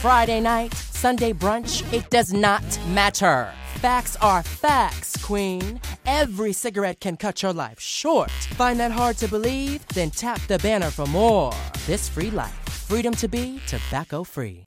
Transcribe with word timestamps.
Friday 0.00 0.40
night, 0.40 0.72
Sunday 0.72 1.34
brunch, 1.34 1.84
it 1.92 2.08
does 2.08 2.32
not 2.32 2.64
matter. 2.88 3.52
Facts 3.74 4.16
are 4.22 4.42
facts, 4.42 5.22
Queen. 5.22 5.78
Every 6.06 6.54
cigarette 6.54 7.00
can 7.00 7.18
cut 7.18 7.42
your 7.42 7.52
life 7.52 7.78
short. 7.78 8.30
Find 8.56 8.80
that 8.80 8.92
hard 8.92 9.18
to 9.18 9.28
believe? 9.28 9.86
Then 9.88 10.10
tap 10.10 10.40
the 10.48 10.58
banner 10.60 10.90
for 10.90 11.04
more. 11.04 11.52
This 11.86 12.08
free 12.08 12.30
life. 12.30 12.58
Freedom 12.88 13.12
to 13.16 13.28
be 13.28 13.60
tobacco 13.66 14.24
free. 14.24 14.64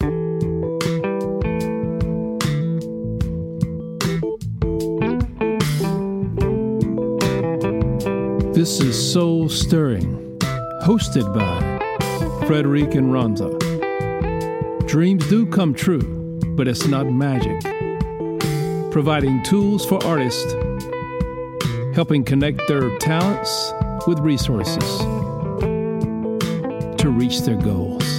This 8.53 8.79
is 8.79 9.11
Soul 9.11 9.49
Stirring, 9.49 10.37
hosted 10.83 11.25
by 11.33 12.45
Frederic 12.45 12.93
and 12.93 13.07
Ronza. 13.07 13.62
Dreams 14.93 15.27
do 15.27 15.47
come 15.47 15.73
true, 15.73 16.03
but 16.55 16.67
it's 16.67 16.85
not 16.85 17.07
magic. 17.07 17.59
Providing 18.91 19.41
tools 19.41 19.83
for 19.83 19.97
artists, 20.05 20.53
helping 21.95 22.23
connect 22.23 22.61
their 22.67 22.95
talents 22.99 23.73
with 24.05 24.19
resources 24.19 24.99
to 26.99 27.09
reach 27.09 27.41
their 27.41 27.55
goals. 27.55 28.12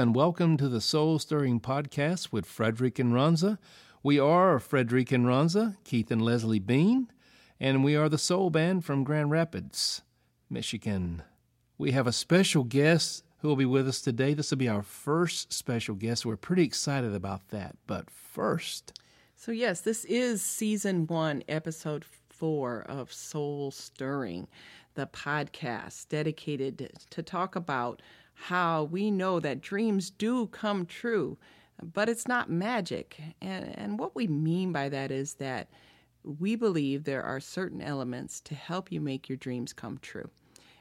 And 0.00 0.14
welcome 0.14 0.56
to 0.56 0.70
the 0.70 0.80
Soul 0.80 1.18
Stirring 1.18 1.60
Podcast 1.60 2.32
with 2.32 2.46
Frederic 2.46 2.98
and 2.98 3.12
Ronza. 3.12 3.58
We 4.02 4.18
are 4.18 4.58
Frederic 4.58 5.12
and 5.12 5.26
Ronza, 5.26 5.76
Keith 5.84 6.10
and 6.10 6.22
Leslie 6.22 6.58
Bean, 6.58 7.12
and 7.60 7.84
we 7.84 7.94
are 7.96 8.08
the 8.08 8.16
Soul 8.16 8.48
Band 8.48 8.82
from 8.82 9.04
Grand 9.04 9.30
Rapids, 9.30 10.00
Michigan. 10.48 11.22
We 11.76 11.92
have 11.92 12.06
a 12.06 12.12
special 12.12 12.64
guest 12.64 13.24
who 13.40 13.48
will 13.48 13.56
be 13.56 13.66
with 13.66 13.86
us 13.86 14.00
today. 14.00 14.32
This 14.32 14.50
will 14.50 14.56
be 14.56 14.70
our 14.70 14.82
first 14.82 15.52
special 15.52 15.94
guest. 15.94 16.24
We're 16.24 16.36
pretty 16.36 16.62
excited 16.64 17.14
about 17.14 17.50
that. 17.50 17.76
But 17.86 18.08
first, 18.08 18.98
So, 19.36 19.52
yes, 19.52 19.82
this 19.82 20.06
is 20.06 20.40
season 20.40 21.08
one, 21.08 21.42
episode 21.46 22.06
four 22.06 22.86
of 22.88 23.12
Soul 23.12 23.70
Stirring, 23.70 24.48
the 24.94 25.06
podcast 25.06 26.08
dedicated 26.08 26.90
to 27.10 27.22
talk 27.22 27.56
about 27.56 28.02
how 28.34 28.84
we 28.84 29.10
know 29.10 29.40
that 29.40 29.60
dreams 29.60 30.10
do 30.10 30.46
come 30.46 30.86
true, 30.86 31.38
but 31.82 32.08
it's 32.08 32.26
not 32.26 32.50
magic. 32.50 33.20
And, 33.40 33.78
and 33.78 33.98
what 33.98 34.14
we 34.14 34.26
mean 34.26 34.72
by 34.72 34.88
that 34.88 35.10
is 35.10 35.34
that 35.34 35.68
we 36.22 36.56
believe 36.56 37.04
there 37.04 37.22
are 37.22 37.40
certain 37.40 37.80
elements 37.80 38.40
to 38.42 38.54
help 38.54 38.90
you 38.90 39.00
make 39.00 39.28
your 39.28 39.36
dreams 39.36 39.72
come 39.72 39.98
true. 39.98 40.30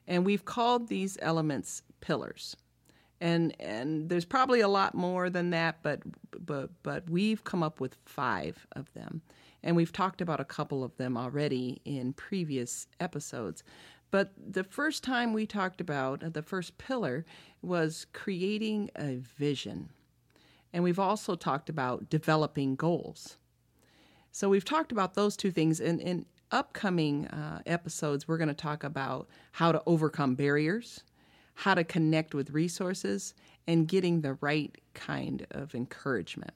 And 0.07 0.25
we've 0.25 0.45
called 0.45 0.87
these 0.87 1.17
elements 1.21 1.81
pillars 2.01 2.55
and 3.21 3.53
and 3.59 4.09
there's 4.09 4.25
probably 4.25 4.61
a 4.61 4.67
lot 4.67 4.95
more 4.95 5.29
than 5.29 5.49
that 5.49 5.81
but 5.83 6.01
but 6.45 6.69
but 6.83 7.09
we've 7.09 7.43
come 7.43 7.63
up 7.63 7.79
with 7.79 7.97
five 8.05 8.65
of 8.73 8.91
them 8.93 9.21
and 9.63 9.75
we've 9.75 9.91
talked 9.91 10.21
about 10.21 10.39
a 10.39 10.45
couple 10.45 10.83
of 10.83 10.95
them 10.97 11.17
already 11.17 11.81
in 11.85 12.13
previous 12.13 12.87
episodes 12.99 13.63
but 14.11 14.31
the 14.37 14.63
first 14.63 15.03
time 15.03 15.33
we 15.33 15.45
talked 15.45 15.81
about 15.81 16.33
the 16.33 16.41
first 16.41 16.77
pillar 16.77 17.25
was 17.61 18.05
creating 18.13 18.89
a 18.95 19.17
vision 19.17 19.89
and 20.71 20.83
we've 20.83 20.99
also 20.99 21.35
talked 21.35 21.69
about 21.69 22.09
developing 22.09 22.75
goals 22.75 23.37
so 24.31 24.49
we've 24.49 24.65
talked 24.65 24.91
about 24.91 25.15
those 25.15 25.35
two 25.35 25.51
things. 25.51 25.79
In, 25.79 25.99
in 25.99 26.25
upcoming 26.51 27.27
uh, 27.27 27.61
episodes, 27.65 28.27
we're 28.27 28.37
going 28.37 28.49
to 28.49 28.53
talk 28.53 28.83
about 28.83 29.27
how 29.53 29.71
to 29.71 29.81
overcome 29.85 30.35
barriers, 30.35 31.03
how 31.55 31.73
to 31.73 31.83
connect 31.83 32.33
with 32.33 32.51
resources, 32.51 33.33
and 33.67 33.87
getting 33.87 34.21
the 34.21 34.35
right 34.35 34.75
kind 34.93 35.45
of 35.51 35.75
encouragement. 35.75 36.53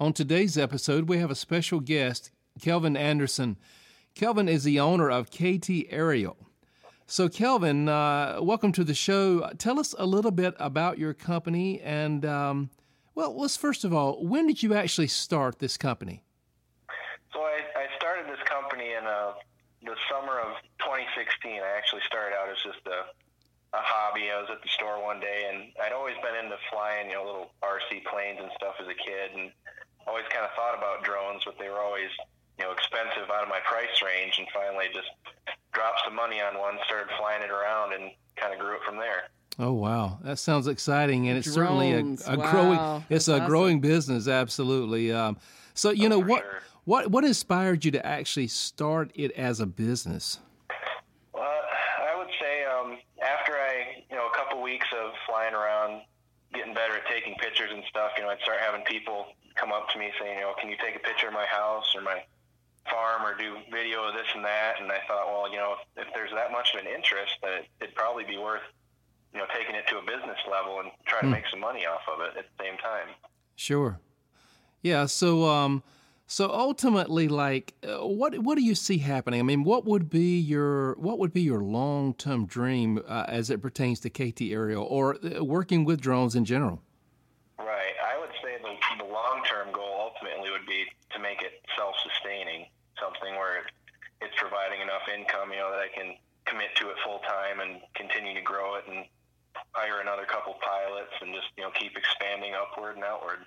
On 0.00 0.12
today's 0.12 0.58
episode, 0.58 1.08
we 1.08 1.18
have 1.18 1.30
a 1.30 1.36
special 1.36 1.80
guest, 1.80 2.30
Kelvin 2.60 2.96
Anderson. 2.96 3.56
Kelvin 4.14 4.48
is 4.48 4.64
the 4.64 4.78
owner 4.80 5.10
of 5.10 5.30
KT 5.30 5.70
Aerial. 5.90 6.36
So, 7.06 7.28
Kelvin, 7.28 7.88
uh, 7.88 8.38
welcome 8.40 8.72
to 8.72 8.84
the 8.84 8.94
show. 8.94 9.50
Tell 9.58 9.78
us 9.78 9.94
a 9.98 10.06
little 10.06 10.30
bit 10.30 10.54
about 10.58 10.98
your 10.98 11.14
company 11.14 11.80
and, 11.80 12.24
um, 12.24 12.70
well, 13.14 13.36
let's 13.36 13.56
first 13.56 13.84
of 13.84 13.92
all, 13.92 14.24
when 14.24 14.46
did 14.46 14.62
you 14.62 14.74
actually 14.74 15.08
start 15.08 15.58
this 15.58 15.76
company? 15.76 16.24
So 17.32 17.40
I, 17.40 17.60
I 17.76 17.86
started 17.96 18.26
this 18.26 18.40
company 18.48 18.92
in 18.92 19.04
uh, 19.04 19.32
the 19.84 19.96
summer 20.08 20.40
of 20.40 20.56
2016. 20.80 21.60
I 21.60 21.76
actually 21.76 22.00
started 22.06 22.36
out 22.36 22.48
as 22.48 22.56
just 22.64 22.80
a, 22.86 23.04
a 23.76 23.80
hobby. 23.80 24.30
I 24.32 24.40
was 24.40 24.48
at 24.50 24.62
the 24.62 24.68
store 24.68 25.02
one 25.02 25.20
day, 25.20 25.48
and 25.52 25.72
I'd 25.82 25.92
always 25.92 26.16
been 26.24 26.36
into 26.36 26.56
flying, 26.70 27.08
you 27.10 27.16
know, 27.16 27.24
little 27.24 27.50
RC 27.60 28.04
planes 28.08 28.40
and 28.40 28.50
stuff 28.56 28.76
as 28.80 28.88
a 28.88 28.96
kid, 28.96 29.36
and 29.36 29.52
always 30.06 30.24
kind 30.32 30.44
of 30.44 30.52
thought 30.56 30.76
about 30.76 31.04
drones, 31.04 31.42
but 31.44 31.58
they 31.58 31.68
were 31.68 31.80
always, 31.80 32.10
you 32.62 32.68
know, 32.68 32.72
expensive 32.72 33.28
out 33.30 33.42
of 33.42 33.48
my 33.48 33.58
price 33.64 33.90
range. 34.04 34.38
And 34.38 34.46
finally, 34.54 34.86
just 34.94 35.10
dropped 35.72 36.00
some 36.04 36.14
money 36.14 36.40
on 36.40 36.58
one, 36.58 36.78
started 36.86 37.08
flying 37.18 37.42
it 37.42 37.50
around, 37.50 37.92
and 37.92 38.12
kind 38.36 38.54
of 38.54 38.60
grew 38.60 38.74
it 38.74 38.82
from 38.86 38.96
there. 38.96 39.24
Oh 39.58 39.72
wow, 39.72 40.18
that 40.22 40.38
sounds 40.38 40.66
exciting, 40.66 41.28
and 41.28 41.36
it's 41.36 41.52
certainly 41.52 41.92
a, 41.92 42.00
a 42.26 42.38
wow, 42.38 42.50
growing. 42.50 43.04
It's 43.10 43.26
that's 43.26 43.28
a 43.28 43.34
awesome. 43.34 43.46
growing 43.46 43.80
business, 43.80 44.28
absolutely. 44.28 45.12
Um, 45.12 45.36
so 45.74 45.90
you 45.90 46.08
know 46.08 46.18
what 46.18 46.42
sure. 46.42 46.62
what 46.84 47.10
what 47.10 47.24
inspired 47.24 47.84
you 47.84 47.90
to 47.90 48.06
actually 48.06 48.46
start 48.46 49.10
it 49.14 49.32
as 49.32 49.60
a 49.60 49.66
business? 49.66 50.38
Well, 51.34 51.42
I 51.42 52.16
would 52.16 52.30
say 52.40 52.64
um, 52.64 52.96
after 53.20 53.52
I, 53.52 54.04
you 54.08 54.16
know, 54.16 54.26
a 54.26 54.36
couple 54.36 54.62
weeks 54.62 54.86
of 54.98 55.12
flying 55.26 55.54
around, 55.54 56.02
getting 56.54 56.72
better 56.72 56.94
at 56.94 57.06
taking 57.10 57.34
pictures 57.34 57.70
and 57.72 57.82
stuff, 57.90 58.12
you 58.16 58.22
know, 58.22 58.30
I'd 58.30 58.40
start 58.40 58.58
having 58.58 58.82
people 58.84 59.26
come 59.54 59.70
up 59.70 59.88
to 59.90 59.98
me 59.98 60.10
saying, 60.18 60.36
you 60.38 60.44
know, 60.44 60.54
can 60.58 60.70
you 60.70 60.76
take 60.82 60.96
a 60.96 61.00
picture 61.00 61.28
of 61.28 61.34
my 61.34 61.46
house 61.46 61.94
or 61.94 62.00
my 62.00 62.24
farm 62.90 63.22
or 63.22 63.36
do 63.36 63.56
video 63.70 64.04
of 64.04 64.14
this 64.14 64.26
and 64.34 64.44
that? 64.44 64.80
And 64.80 64.90
I 64.90 64.98
thought, 65.08 65.26
well, 65.26 65.50
you 65.50 65.56
know, 65.58 65.76
if, 65.96 66.06
if 66.06 66.14
there's 66.14 66.32
that 66.32 66.52
much 66.52 66.74
of 66.74 66.80
an 66.80 66.86
interest, 66.86 67.32
that 67.42 67.52
it, 67.52 67.66
it'd 67.80 67.94
probably 67.94 68.24
be 68.24 68.38
worth, 68.38 68.62
you 69.32 69.40
know, 69.40 69.46
taking 69.54 69.74
it 69.74 69.86
to 69.88 69.98
a 69.98 70.02
business 70.02 70.38
level 70.50 70.80
and 70.80 70.90
try 71.06 71.20
to 71.20 71.26
make 71.26 71.44
some 71.50 71.60
money 71.60 71.86
off 71.86 72.02
of 72.12 72.20
it 72.20 72.36
at 72.38 72.44
the 72.56 72.64
same 72.64 72.76
time. 72.78 73.08
Sure. 73.56 74.00
Yeah. 74.82 75.06
So, 75.06 75.48
um, 75.48 75.82
so 76.26 76.50
ultimately, 76.50 77.28
like, 77.28 77.74
uh, 77.86 78.06
what 78.06 78.38
what 78.38 78.56
do 78.56 78.64
you 78.64 78.74
see 78.74 78.98
happening? 78.98 79.38
I 79.38 79.42
mean, 79.42 79.64
what 79.64 79.84
would 79.84 80.08
be 80.08 80.38
your 80.38 80.94
what 80.94 81.18
would 81.18 81.32
be 81.32 81.42
your 81.42 81.60
long 81.60 82.14
term 82.14 82.46
dream 82.46 83.02
uh, 83.06 83.26
as 83.28 83.50
it 83.50 83.60
pertains 83.60 84.00
to 84.00 84.08
KT 84.08 84.40
Aerial 84.42 84.82
or 84.84 85.16
uh, 85.16 85.44
working 85.44 85.84
with 85.84 86.00
drones 86.00 86.34
in 86.34 86.46
general? 86.46 86.80
Right. 87.58 87.92
I 88.02 88.18
would 88.18 88.30
say 88.42 88.56
the, 88.62 89.04
the 89.04 89.12
long 89.12 89.42
term 89.44 89.72
goal 89.72 90.10
ultimately 90.14 90.50
would 90.50 90.66
be 90.66 90.86
to 91.10 91.18
make 91.18 91.42
it 91.42 91.60
self 91.76 91.94
sustaining, 92.02 92.66
something 93.22 93.38
where 93.38 93.64
it's 94.20 94.34
providing 94.36 94.80
enough 94.80 95.02
income, 95.08 95.50
you 95.50 95.58
know, 95.58 95.70
that 95.70 95.80
I 95.80 95.88
can 95.94 96.14
commit 96.46 96.74
to 96.76 96.88
it 96.90 96.96
full 97.04 97.20
time 97.20 97.60
and 97.60 97.80
continue 97.94 98.34
to 98.34 98.42
grow 98.42 98.76
it 98.76 98.84
and 98.88 99.04
hire 99.72 100.00
another 100.00 100.24
couple 100.24 100.54
pilots 100.60 101.12
and 101.20 101.34
just, 101.34 101.48
you 101.56 101.64
know, 101.64 101.70
keep 101.78 101.96
expanding 101.96 102.52
upward 102.54 102.96
and 102.96 103.04
outward. 103.04 103.38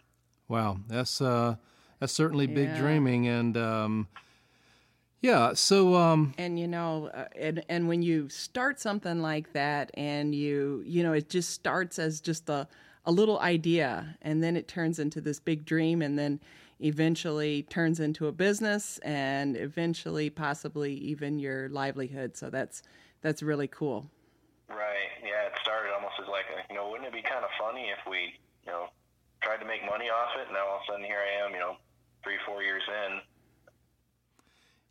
Wow, 0.47 0.77
that's 0.87 1.21
uh, 1.21 1.55
that's 1.99 2.13
certainly 2.13 2.47
big 2.47 2.69
Yeah. 2.69 2.75
dreaming, 2.77 3.27
and 3.27 3.57
um, 3.57 4.07
yeah. 5.21 5.53
So, 5.53 5.95
um, 5.95 6.33
And 6.37 6.59
you 6.59 6.67
know, 6.67 7.09
uh, 7.13 7.25
and 7.35 7.63
and 7.67 7.87
when 7.87 8.03
you 8.03 8.29
start 8.29 8.79
something 8.79 9.21
like 9.21 9.53
that, 9.53 9.89
and 9.95 10.35
you 10.35 10.83
you 10.85 11.01
know, 11.01 11.13
it 11.13 11.29
just 11.29 11.49
starts 11.49 11.97
as 11.97 12.21
just 12.21 12.47
a 12.47 12.67
a 13.05 13.11
little 13.11 13.39
idea, 13.39 14.17
and 14.21 14.43
then 14.43 14.55
it 14.55 14.67
turns 14.67 14.99
into 14.99 15.19
this 15.19 15.39
big 15.39 15.65
dream, 15.65 16.03
and 16.03 16.17
then 16.17 16.39
eventually 16.79 17.63
turns 17.63 17.99
into 17.99 18.27
a 18.27 18.31
business, 18.31 18.97
and 18.99 19.55
eventually 19.57 20.29
possibly 20.29 20.93
even 20.95 21.39
your 21.39 21.69
livelihood. 21.69 22.35
So 22.37 22.49
that's 22.49 22.81
that's 23.21 23.41
really 23.41 23.67
cool. 23.67 24.09
Right. 24.69 25.09
Yeah. 25.23 25.47
It 25.47 25.53
started 25.61 25.93
almost 25.93 26.15
as 26.21 26.27
like, 26.27 26.45
a, 26.51 26.73
you 26.73 26.75
know, 26.77 26.89
wouldn't 26.89 27.07
it 27.07 27.13
be 27.13 27.21
kind 27.21 27.43
of 27.43 27.49
funny 27.59 27.89
if 27.89 27.99
we, 28.09 28.33
you 28.65 28.71
know, 28.71 28.87
tried 29.41 29.57
to 29.57 29.65
make 29.65 29.85
money 29.85 30.09
off 30.09 30.29
it? 30.39 30.45
and 30.47 30.53
Now 30.53 30.67
all 30.67 30.75
of 30.77 30.81
a 30.87 30.91
sudden 30.91 31.05
here 31.05 31.19
I 31.19 31.45
am, 31.45 31.53
you 31.53 31.59
know, 31.59 31.77
three, 32.23 32.37
four 32.45 32.61
years 32.63 32.83
in. 32.87 33.21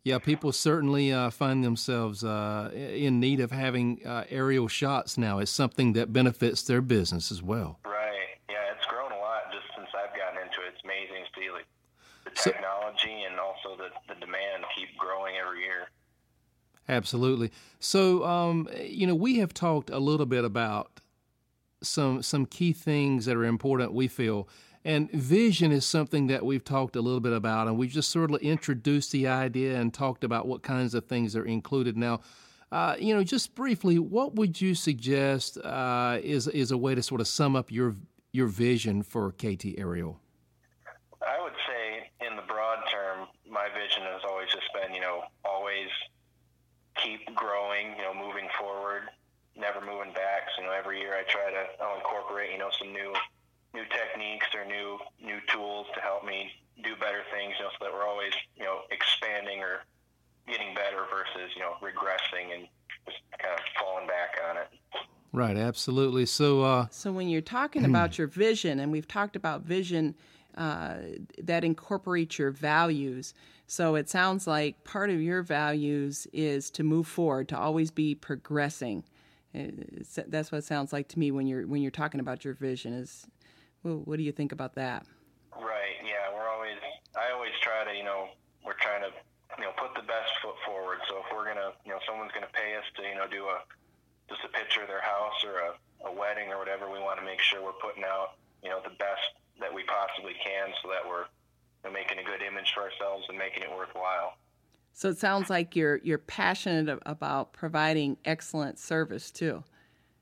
yeah, 0.03 0.19
people 0.19 0.51
certainly 0.51 1.11
uh, 1.11 1.29
find 1.29 1.63
themselves 1.63 2.23
uh, 2.23 2.71
in 2.73 3.19
need 3.19 3.39
of 3.39 3.51
having 3.51 4.05
uh, 4.05 4.23
aerial 4.29 4.67
shots 4.67 5.17
now. 5.17 5.39
It's 5.39 5.51
something 5.51 5.93
that 5.93 6.13
benefits 6.13 6.61
their 6.63 6.81
business 6.81 7.31
as 7.31 7.41
well. 7.41 7.79
Right. 7.85 8.37
Yeah, 8.49 8.71
it's 8.75 8.85
grown 8.85 9.11
a 9.11 9.17
lot 9.17 9.51
just 9.51 9.65
since 9.75 9.89
I've 9.95 10.15
gotten 10.15 10.41
into 10.41 10.61
it. 10.61 10.73
It's 10.75 10.83
amazing 10.83 11.25
to 11.25 11.39
see 11.39 11.49
like 11.51 11.65
the 12.25 12.31
So- 12.35 12.51
technology 12.51 13.23
and 13.29 13.39
also 13.39 13.77
the, 13.77 13.89
the 14.13 14.19
demand 14.19 14.65
keep 14.75 14.97
growing 14.97 15.35
every 15.37 15.61
year. 15.61 15.87
Absolutely. 16.87 17.51
So, 17.79 18.23
um, 18.25 18.67
you 18.83 19.07
know, 19.07 19.15
we 19.15 19.39
have 19.39 19.53
talked 19.53 19.89
a 19.89 19.97
little 19.99 20.25
bit 20.27 20.43
about 20.43 20.99
some 21.81 22.21
some 22.23 22.45
key 22.45 22.73
things 22.73 23.25
that 23.25 23.35
are 23.35 23.43
important. 23.45 23.93
We 23.93 24.07
feel 24.07 24.47
And 24.83 25.09
vision 25.11 25.71
is 25.71 25.83
something 25.85 26.27
that 26.27 26.45
we've 26.45 26.63
talked 26.63 26.95
a 26.95 27.01
little 27.01 27.19
bit 27.19 27.33
about, 27.33 27.67
and 27.67 27.75
we've 27.77 27.89
just 27.91 28.11
sort 28.11 28.31
of 28.31 28.39
introduced 28.41 29.11
the 29.11 29.27
idea 29.27 29.79
and 29.79 29.91
talked 29.91 30.23
about 30.23 30.47
what 30.47 30.61
kinds 30.61 30.93
of 30.93 31.05
things 31.07 31.35
are 31.35 31.43
included. 31.45 31.97
Now, 31.97 32.21
uh, 32.71 32.95
you 32.99 33.15
know, 33.15 33.23
just 33.23 33.55
briefly, 33.55 33.97
what 33.97 34.35
would 34.35 34.61
you 34.61 34.75
suggest 34.75 35.57
uh, 35.57 36.19
is 36.21 36.47
is 36.47 36.69
a 36.71 36.77
way 36.77 36.93
to 36.93 37.01
sort 37.01 37.19
of 37.21 37.27
sum 37.27 37.55
up 37.55 37.71
your 37.71 37.95
your 38.31 38.47
vision 38.47 39.01
for 39.01 39.31
KT 39.31 39.73
Aerial? 39.77 40.19
I 41.25 41.41
would 41.41 41.57
say, 41.67 42.27
in 42.27 42.35
the 42.35 42.43
broad 42.43 42.79
term, 42.91 43.27
my 43.49 43.67
vision 43.73 44.03
has 44.03 44.21
always 44.29 44.49
just 44.49 44.69
been, 44.73 44.93
you 44.93 45.01
know, 45.01 45.23
always 45.43 45.89
keep 47.05 47.21
growing, 47.35 47.93
you 47.97 48.03
know, 48.03 48.13
moving 48.13 48.49
forward, 48.59 49.03
never 49.55 49.79
moving 49.79 50.13
back. 50.13 50.49
So, 50.55 50.63
you 50.63 50.67
know, 50.67 50.73
every 50.73 50.99
year 50.99 51.13
I 51.13 51.23
try 51.29 51.53
to 51.53 51.63
I'll 51.81 51.97
incorporate, 51.97 52.51
you 52.51 52.57
know, 52.57 52.73
some 52.79 52.91
new 52.91 53.13
new 53.73 53.85
techniques 53.93 54.47
or 54.57 54.65
new 54.65 54.97
new 55.21 55.39
tools 55.53 55.85
to 55.93 56.01
help 56.01 56.25
me 56.25 56.49
do 56.83 56.95
better 56.97 57.21
things, 57.31 57.53
you 57.59 57.65
know, 57.65 57.71
so 57.77 57.85
that 57.85 57.93
we're 57.93 58.07
always, 58.07 58.33
you 58.57 58.63
know, 58.63 58.81
expanding 58.91 59.61
or 59.61 59.85
getting 60.47 60.73
better 60.73 61.05
versus, 61.13 61.53
you 61.55 61.61
know, 61.61 61.77
regressing 61.81 62.53
and 62.53 62.67
just 63.05 63.21
kind 63.39 63.53
of 63.53 63.61
falling 63.79 64.07
back 64.07 64.37
on 64.49 64.57
it. 64.57 64.67
Right, 65.31 65.57
absolutely. 65.57 66.25
So, 66.25 66.61
uh, 66.63 66.87
so 66.91 67.11
when 67.11 67.27
you're 67.27 67.41
talking 67.41 67.83
about 67.83 68.17
your 68.17 68.27
vision, 68.27 68.79
and 68.79 68.91
we've 68.91 69.07
talked 69.07 69.35
about 69.35 69.63
vision 69.63 70.15
that 70.55 71.63
incorporates 71.63 72.39
your 72.39 72.51
values. 72.51 73.33
So 73.67 73.95
it 73.95 74.09
sounds 74.09 74.47
like 74.47 74.83
part 74.83 75.09
of 75.09 75.21
your 75.21 75.41
values 75.41 76.27
is 76.33 76.69
to 76.71 76.83
move 76.83 77.07
forward, 77.07 77.49
to 77.49 77.57
always 77.57 77.91
be 77.91 78.15
progressing. 78.15 79.03
That's 79.53 80.51
what 80.51 80.59
it 80.59 80.65
sounds 80.65 80.93
like 80.93 81.07
to 81.09 81.19
me 81.19 81.31
when 81.31 81.47
you're 81.47 81.65
when 81.65 81.81
you're 81.81 81.91
talking 81.91 82.19
about 82.19 82.43
your 82.43 82.53
vision. 82.53 82.93
Is 82.93 83.25
well, 83.83 84.01
what 84.05 84.17
do 84.17 84.23
you 84.23 84.31
think 84.31 84.51
about 84.51 84.75
that? 84.75 85.05
Right. 85.53 85.95
Yeah. 86.03 86.33
We're 86.33 86.49
always. 86.49 86.75
I 87.15 87.31
always 87.33 87.53
try 87.61 87.85
to. 87.85 87.97
You 87.97 88.03
know, 88.03 88.27
we're 88.65 88.73
trying 88.73 89.01
to. 89.01 89.09
You 89.57 89.63
know, 89.63 89.71
put 89.77 89.95
the 89.95 90.03
best 90.03 90.35
foot 90.43 90.55
forward. 90.65 90.99
So 91.07 91.23
if 91.23 91.31
we're 91.31 91.47
gonna, 91.47 91.71
you 91.85 91.91
know, 91.91 91.99
someone's 92.05 92.33
gonna 92.33 92.51
pay 92.51 92.75
us 92.75 92.83
to, 92.97 93.07
you 93.07 93.15
know, 93.15 93.23
do 93.23 93.45
a 93.47 93.63
just 94.27 94.43
a 94.43 94.49
picture 94.49 94.81
of 94.81 94.87
their 94.87 95.01
house 95.01 95.45
or 95.45 95.71
a, 95.71 95.71
a 96.09 96.11
wedding 96.11 96.51
or 96.51 96.59
whatever, 96.59 96.91
we 96.91 96.99
want 96.99 97.19
to 97.19 97.25
make 97.25 97.39
sure 97.39 97.63
we're 97.63 97.79
putting 97.79 98.03
out, 98.03 98.35
you 98.63 98.69
know, 98.69 98.81
the 98.83 98.93
best 98.97 99.31
that 99.59 99.73
we 99.73 99.83
possibly 99.83 100.33
can 100.43 100.69
so 100.81 100.89
that 100.89 101.07
we're 101.07 101.25
you 101.83 101.89
know, 101.89 101.91
making 101.91 102.19
a 102.19 102.23
good 102.23 102.41
image 102.41 102.71
for 102.73 102.83
ourselves 102.83 103.25
and 103.29 103.37
making 103.37 103.63
it 103.63 103.69
worthwhile. 103.69 104.37
So 104.95 105.09
it 105.09 105.17
sounds 105.17 105.49
like 105.49 105.75
you're 105.75 105.97
you're 106.03 106.23
passionate 106.23 106.99
about 107.05 107.51
providing 107.51 108.17
excellent 108.23 108.79
service 108.79 109.29
too. 109.29 109.63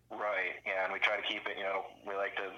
Right. 0.10 0.58
Yeah, 0.66 0.86
and 0.86 0.94
we 0.94 1.00
try 1.00 1.16
to 1.16 1.28
keep 1.30 1.46
it. 1.46 1.58
You 1.58 1.64
know, 1.64 1.86
we 2.08 2.16
like 2.16 2.36
to 2.38 2.50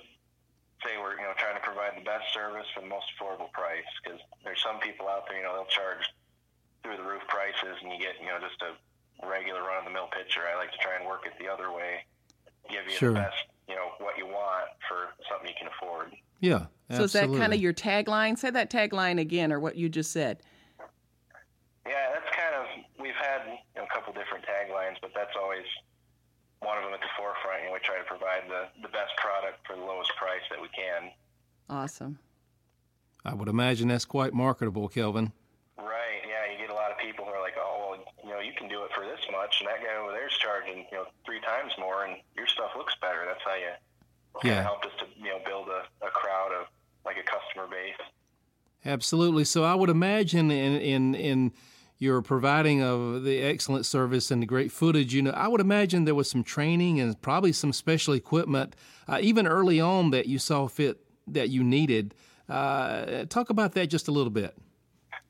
say 0.83 0.95
we're 0.95 1.19
you 1.19 1.27
know 1.27 1.35
trying 1.35 1.59
to 1.59 1.65
provide 1.65 1.91
the 1.99 2.07
best 2.07 2.31
service 2.33 2.67
for 2.73 2.81
the 2.81 2.87
most 2.87 3.05
affordable 3.11 3.51
price 3.51 3.87
because 3.99 4.19
there's 4.43 4.61
some 4.63 4.79
people 4.79 5.07
out 5.07 5.27
there 5.27 5.37
you 5.37 5.43
know 5.43 5.57
they'll 5.57 5.73
charge 5.73 6.07
through 6.83 6.95
the 6.95 7.03
roof 7.03 7.25
prices 7.27 7.75
and 7.83 7.91
you 7.91 7.99
get 7.99 8.15
you 8.21 8.27
know 8.31 8.39
just 8.39 8.61
a 8.63 8.77
regular 9.27 9.63
run 9.67 9.79
of 9.79 9.85
the 9.85 9.91
mill 9.91 10.07
picture. 10.07 10.47
I 10.47 10.55
like 10.55 10.71
to 10.71 10.79
try 10.79 10.95
and 10.95 11.03
work 11.03 11.27
it 11.27 11.33
the 11.35 11.51
other 11.51 11.71
way, 11.71 12.07
give 12.69 12.87
you 12.87 12.95
sure. 12.95 13.11
the 13.11 13.27
best 13.27 13.43
you 13.67 13.75
know 13.75 13.91
what 13.99 14.15
you 14.15 14.23
want 14.23 14.71
for 14.87 15.11
something 15.27 15.51
you 15.51 15.57
can 15.59 15.67
afford. 15.67 16.15
Yeah. 16.39 16.67
Absolutely. 16.89 16.97
So 16.97 17.03
is 17.03 17.13
that 17.13 17.39
kind 17.39 17.53
of 17.53 17.59
your 17.59 17.73
tagline? 17.73 18.37
Say 18.37 18.51
that 18.51 18.69
tagline 18.69 19.19
again, 19.19 19.51
or 19.51 19.59
what 19.59 19.75
you 19.75 19.89
just 19.89 20.11
said. 20.11 20.41
Yeah, 21.87 22.13
that's 22.13 22.29
kind 22.35 22.53
of 22.53 22.65
we've 22.99 23.17
had 23.17 23.41
you 23.47 23.81
know, 23.81 23.87
a 23.89 23.93
couple 23.93 24.13
different 24.13 24.45
taglines, 24.45 24.97
but 25.01 25.11
that's 25.15 25.33
always 25.39 25.65
one 26.59 26.77
of 26.77 26.83
them 26.83 26.93
at 26.93 27.01
the 27.01 27.09
forefront. 27.17 27.63
And 27.63 27.73
we 27.73 27.79
try 27.79 27.97
to 27.97 28.03
provide 28.05 28.43
the 28.47 28.69
the 28.83 28.89
best 28.89 29.17
product 29.17 29.65
for 29.65 29.75
the 29.75 29.81
lowest 29.81 30.11
price 30.15 30.45
that 30.51 30.61
we 30.61 30.69
can. 30.69 31.09
Awesome. 31.69 32.19
I 33.25 33.33
would 33.33 33.47
imagine 33.47 33.87
that's 33.87 34.05
quite 34.05 34.33
marketable, 34.33 34.87
Kelvin. 34.87 35.33
Right. 35.77 36.21
Yeah, 36.21 36.53
you 36.53 36.59
get 36.59 36.69
a 36.69 36.77
lot 36.77 36.91
of 36.91 36.99
people 36.99 37.25
who 37.25 37.31
are 37.31 37.41
like, 37.41 37.55
"Oh, 37.57 37.97
well, 37.97 38.13
you 38.23 38.29
know, 38.29 38.39
you 38.39 38.53
can 38.53 38.69
do 38.69 38.83
it 38.83 38.91
for 38.93 39.03
this 39.03 39.25
much, 39.31 39.57
and 39.59 39.67
that 39.67 39.81
guy 39.81 39.97
over 39.97 40.11
there's 40.11 40.37
charging, 40.37 40.85
you 40.91 40.97
know, 41.01 41.05
three 41.25 41.41
times 41.41 41.73
more, 41.79 42.05
and 42.05 42.21
your 42.37 42.45
stuff 42.45 42.77
looks 42.77 42.93
better." 43.01 43.25
That's 43.25 43.41
how 43.43 43.55
you 43.55 43.73
yeah. 44.43 44.63
helped 44.63 44.85
us 44.85 44.91
to 44.99 45.05
you 45.17 45.29
know 45.29 45.39
build 45.45 45.67
a, 45.69 46.05
a 46.05 46.09
crowd 46.09 46.51
of 46.59 46.67
like 47.05 47.17
a 47.17 47.23
customer 47.23 47.67
base. 47.67 47.95
Absolutely. 48.85 49.45
So 49.45 49.63
I 49.63 49.73
would 49.73 49.89
imagine 49.89 50.51
in 50.51 50.79
in 50.79 51.15
in 51.15 51.53
your 51.97 52.21
providing 52.21 52.83
of 52.83 53.23
the 53.23 53.41
excellent 53.41 53.85
service 53.85 54.29
and 54.29 54.41
the 54.41 54.45
great 54.45 54.71
footage, 54.71 55.13
you 55.13 55.21
know, 55.21 55.31
I 55.31 55.47
would 55.47 55.61
imagine 55.61 56.03
there 56.03 56.13
was 56.13 56.29
some 56.29 56.43
training 56.43 56.99
and 56.99 57.19
probably 57.21 57.53
some 57.53 57.71
special 57.71 58.13
equipment, 58.13 58.75
uh, 59.07 59.19
even 59.21 59.47
early 59.47 59.79
on 59.79 60.11
that 60.11 60.27
you 60.27 60.37
saw 60.37 60.67
fit 60.67 60.99
that 61.27 61.49
you 61.49 61.63
needed. 61.63 62.13
Uh, 62.49 63.25
talk 63.25 63.49
about 63.49 63.73
that 63.73 63.87
just 63.87 64.07
a 64.07 64.11
little 64.11 64.29
bit. 64.29 64.55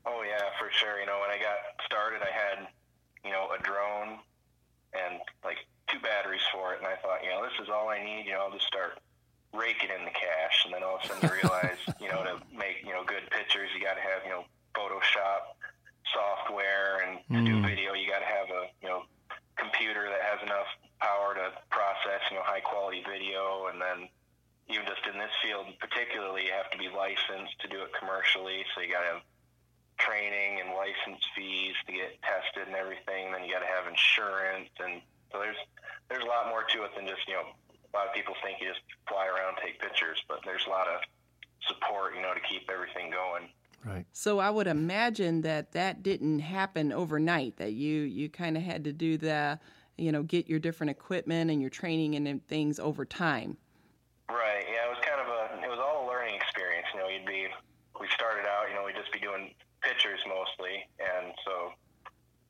Oh 0.05 0.23
yeah, 0.27 0.41
for 0.59 0.69
sure. 0.71 0.99
You 0.99 1.05
know, 1.05 1.19
when 1.21 1.29
I 1.29 1.37
got 1.37 1.57
started, 1.85 2.21
I 2.21 2.31
had 2.31 2.67
you 3.23 3.31
know 3.31 3.47
a 3.57 3.61
drone 3.61 4.19
and 4.93 5.21
like 5.43 5.57
two 5.87 5.99
batteries 5.99 6.41
for 6.51 6.73
it, 6.73 6.79
and 6.79 6.87
I 6.87 6.95
thought, 6.95 7.23
you 7.23 7.29
know, 7.29 7.43
this 7.43 7.53
is 7.61 7.69
all 7.69 7.89
I 7.89 8.03
need. 8.03 8.25
You 8.25 8.33
know, 8.33 8.41
I'll 8.41 8.51
just 8.51 8.67
raking 9.55 9.89
in 9.89 10.05
the 10.05 10.13
cash, 10.13 10.65
and 10.65 10.73
then 10.73 10.83
all 10.83 10.99
of 10.99 11.03
a 11.03 11.07
sudden 11.07 11.29
I 11.29 11.33
realize, 11.33 11.79
you 12.03 12.09
know, 12.11 12.23
to 12.23 12.39
make 12.51 12.83
you 12.83 12.93
know 12.93 13.03
good 13.03 13.25
pictures, 13.31 13.71
you 13.73 13.81
got 13.81 13.95
to 13.95 14.05
have 14.05 14.21
you 14.23 14.31
know 14.31 14.43
Photoshop 14.75 15.55
software, 16.11 17.01
and 17.03 17.19
to 17.31 17.39
mm. 17.41 17.45
do 17.45 17.55
video, 17.65 17.93
you 17.93 18.07
got 18.07 18.19
to 18.19 18.29
have 18.29 18.47
a 18.51 18.69
you 18.83 18.89
know 18.89 19.03
computer 19.55 20.07
that 20.11 20.21
has 20.21 20.43
enough 20.43 20.67
power 20.99 21.33
to 21.35 21.51
process 21.71 22.21
you 22.29 22.37
know 22.37 22.45
high 22.45 22.61
quality 22.61 23.03
video, 23.07 23.71
and 23.71 23.81
then 23.81 24.07
even 24.67 24.85
just 24.85 25.05
in 25.05 25.17
this 25.17 25.33
field 25.41 25.69
particularly, 25.79 26.49
you 26.49 26.53
have 26.53 26.69
to 26.71 26.77
be 26.77 26.89
licensed 26.89 27.55
to 27.61 27.67
do 27.67 27.81
it 27.83 27.91
commercially, 27.97 28.65
so 28.73 28.81
you 28.81 28.91
got 28.91 29.05
to 29.05 29.19
have 29.19 29.23
training 29.97 30.59
and 30.59 30.75
license 30.75 31.23
fees 31.35 31.75
to 31.87 31.91
get 31.93 32.19
tested 32.19 32.67
and 32.67 32.75
everything. 32.75 33.31
Then 33.31 33.45
you 33.45 33.53
got 33.53 33.63
to 33.63 33.71
have 33.71 33.87
insurance, 33.87 34.69
and 34.79 35.01
so 35.31 35.39
there's 35.39 35.59
there's 36.09 36.23
a 36.23 36.27
lot 36.27 36.49
more 36.49 36.63
to 36.63 36.83
it 36.83 36.91
than 36.95 37.07
just 37.07 37.23
you 37.27 37.35
know 37.35 37.47
a 37.95 37.97
lot 37.97 38.07
of 38.07 38.13
people 38.13 38.35
think 38.43 38.59
you 38.59 38.67
just 38.67 38.81
fly 39.07 39.25
around 39.25 39.55
take 39.63 39.79
pictures, 39.79 40.21
but 40.27 40.39
there's 40.43 40.65
a 40.67 40.69
lot 40.69 40.87
of 40.87 40.99
support 41.67 42.15
you 42.15 42.21
know 42.21 42.33
to 42.33 42.41
keep 42.41 42.69
everything 42.69 43.09
going. 43.09 43.49
Right. 43.85 44.05
So 44.11 44.39
I 44.39 44.49
would 44.49 44.67
imagine 44.67 45.41
that 45.41 45.71
that 45.73 46.03
didn't 46.03 46.39
happen 46.39 46.91
overnight. 46.91 47.57
That 47.57 47.73
you 47.73 48.01
you 48.01 48.29
kind 48.29 48.57
of 48.57 48.63
had 48.63 48.83
to 48.83 48.93
do 48.93 49.17
the 49.17 49.59
you 49.97 50.11
know 50.11 50.23
get 50.23 50.49
your 50.49 50.59
different 50.59 50.91
equipment 50.91 51.51
and 51.51 51.61
your 51.61 51.69
training 51.69 52.15
and 52.15 52.45
things 52.47 52.79
over 52.79 53.05
time. 53.05 53.57
Right. 54.27 54.65
Yeah. 54.67 54.87
It 54.87 54.89
was 54.89 54.99
kind 55.05 55.21
of 55.21 55.27
a 55.27 55.63
it 55.63 55.69
was 55.69 55.79
all 55.79 56.05
a 56.05 56.07
learning 56.09 56.35
experience. 56.35 56.87
You 56.93 56.99
know, 56.99 57.07
you'd 57.07 57.25
be 57.25 57.47
we 57.99 58.07
started 58.09 58.45
out. 58.45 58.67
You 58.69 58.75
know, 58.75 58.83
we'd 58.83 58.95
just 58.95 59.13
be 59.13 59.19
doing 59.19 59.53
pictures 59.81 60.19
mostly, 60.27 60.83
and 60.99 61.31
so 61.45 61.71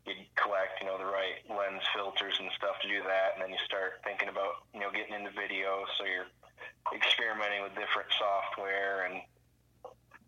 you'd 0.05 0.29
collect, 0.37 0.79
you 0.81 0.87
know, 0.87 0.97
the 0.97 1.05
right 1.05 1.41
lens 1.49 1.81
filters 1.93 2.37
and 2.39 2.49
stuff 2.57 2.77
to 2.81 2.87
do 2.87 3.01
that, 3.03 3.35
and 3.35 3.41
then 3.41 3.49
you 3.49 3.61
start 3.65 4.01
thinking 4.05 4.29
about, 4.29 4.65
you 4.73 4.79
know, 4.79 4.93
getting 4.93 5.13
into 5.13 5.33
video. 5.33 5.85
So 5.97 6.05
you're 6.05 6.29
experimenting 6.93 7.65
with 7.65 7.73
different 7.73 8.09
software 8.13 9.09
and 9.09 9.21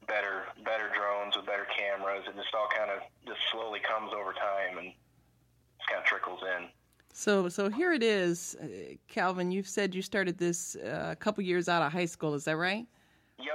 better 0.08 0.48
better 0.64 0.90
drones 0.96 1.36
with 1.36 1.46
better 1.46 1.68
cameras. 1.70 2.26
It 2.28 2.36
just 2.36 2.54
all 2.56 2.70
kind 2.76 2.90
of 2.90 3.06
just 3.26 3.40
slowly 3.52 3.80
comes 3.80 4.12
over 4.14 4.34
time 4.34 4.80
and 4.80 4.90
just 5.78 5.90
kind 5.90 6.02
of 6.02 6.06
trickles 6.06 6.42
in. 6.42 6.70
So, 7.14 7.50
so 7.50 7.70
here 7.70 7.94
it 7.94 8.04
is, 8.04 8.56
uh, 8.62 8.94
Kelvin. 9.08 9.52
You've 9.52 9.68
said 9.68 9.96
you 9.96 10.02
started 10.02 10.38
this 10.38 10.76
uh, 10.76 11.10
a 11.12 11.16
couple 11.16 11.44
years 11.44 11.68
out 11.68 11.82
of 11.82 11.92
high 11.92 12.06
school. 12.06 12.36
Is 12.36 12.46
that 12.46 12.58
right? 12.58 12.86
Yep. 13.40 13.48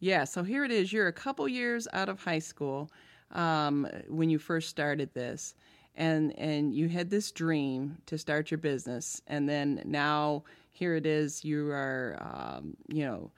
Yeah. 0.00 0.24
So 0.24 0.42
here 0.42 0.64
it 0.64 0.72
is. 0.72 0.92
You're 0.92 1.06
a 1.08 1.12
couple 1.12 1.46
years 1.48 1.86
out 1.92 2.08
of 2.08 2.22
high 2.22 2.40
school 2.40 2.90
um, 3.32 3.86
when 4.08 4.30
you 4.30 4.38
first 4.38 4.68
started 4.68 5.12
this, 5.14 5.54
and 5.94 6.38
and 6.38 6.74
you 6.74 6.88
had 6.88 7.10
this 7.10 7.30
dream 7.30 7.98
to 8.06 8.18
start 8.18 8.50
your 8.50 8.58
business, 8.58 9.22
and 9.26 9.48
then 9.48 9.82
now 9.84 10.44
here 10.72 10.94
it 10.94 11.06
is. 11.06 11.44
You 11.44 11.70
are, 11.70 12.18
um, 12.20 12.76
you 12.88 13.04
know, 13.04 13.30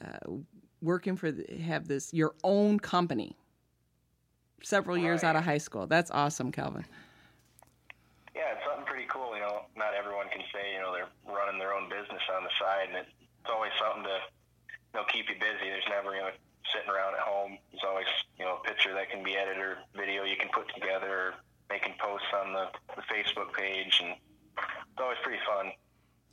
uh, 0.00 0.32
working 0.82 1.16
for 1.16 1.30
the, 1.30 1.56
have 1.58 1.88
this 1.88 2.12
your 2.12 2.34
own 2.42 2.78
company. 2.78 3.36
Several 4.62 4.96
years 4.96 5.22
right. 5.22 5.30
out 5.30 5.36
of 5.36 5.44
high 5.44 5.58
school. 5.58 5.86
That's 5.86 6.10
awesome, 6.10 6.50
Kelvin. 6.50 6.84
Yeah, 8.34 8.56
it's 8.56 8.64
something 8.66 8.86
pretty 8.86 9.06
cool. 9.12 9.36
You 9.36 9.42
know, 9.42 9.68
not 9.76 9.94
everyone 9.94 10.26
can 10.32 10.42
say 10.52 10.74
you 10.74 10.80
know 10.80 10.92
they're 10.92 11.12
running 11.28 11.58
their 11.60 11.74
own 11.74 11.88
business 11.88 12.22
on 12.34 12.42
the 12.42 12.50
side, 12.58 12.88
and 12.88 12.96
it's 12.96 13.50
always 13.52 13.70
something 13.78 14.02
to 14.02 14.18
you 14.18 15.00
know 15.00 15.04
keep 15.12 15.28
you 15.28 15.36
busy. 15.38 15.70
There's 15.70 15.86
never 15.92 16.16
you 16.16 16.22
know 16.22 16.32
sitting 16.72 16.90
around 16.90 17.14
at 17.14 17.22
home. 17.22 17.58
There's 17.70 17.84
always, 17.86 18.10
you 18.38 18.44
know, 18.44 18.58
a 18.58 18.62
picture 18.66 18.94
that 18.94 19.10
can 19.10 19.15
be 19.26 19.36
edited 19.36 19.62
or 19.62 19.78
video 19.96 20.24
you 20.24 20.36
can 20.36 20.48
put 20.54 20.72
together 20.74 21.34
making 21.68 21.94
posts 21.98 22.28
on 22.32 22.52
the, 22.52 22.66
the 22.94 23.02
Facebook 23.02 23.52
page. 23.52 24.00
And 24.02 24.14
it's 24.56 25.00
always 25.00 25.18
pretty 25.22 25.42
fun. 25.46 25.72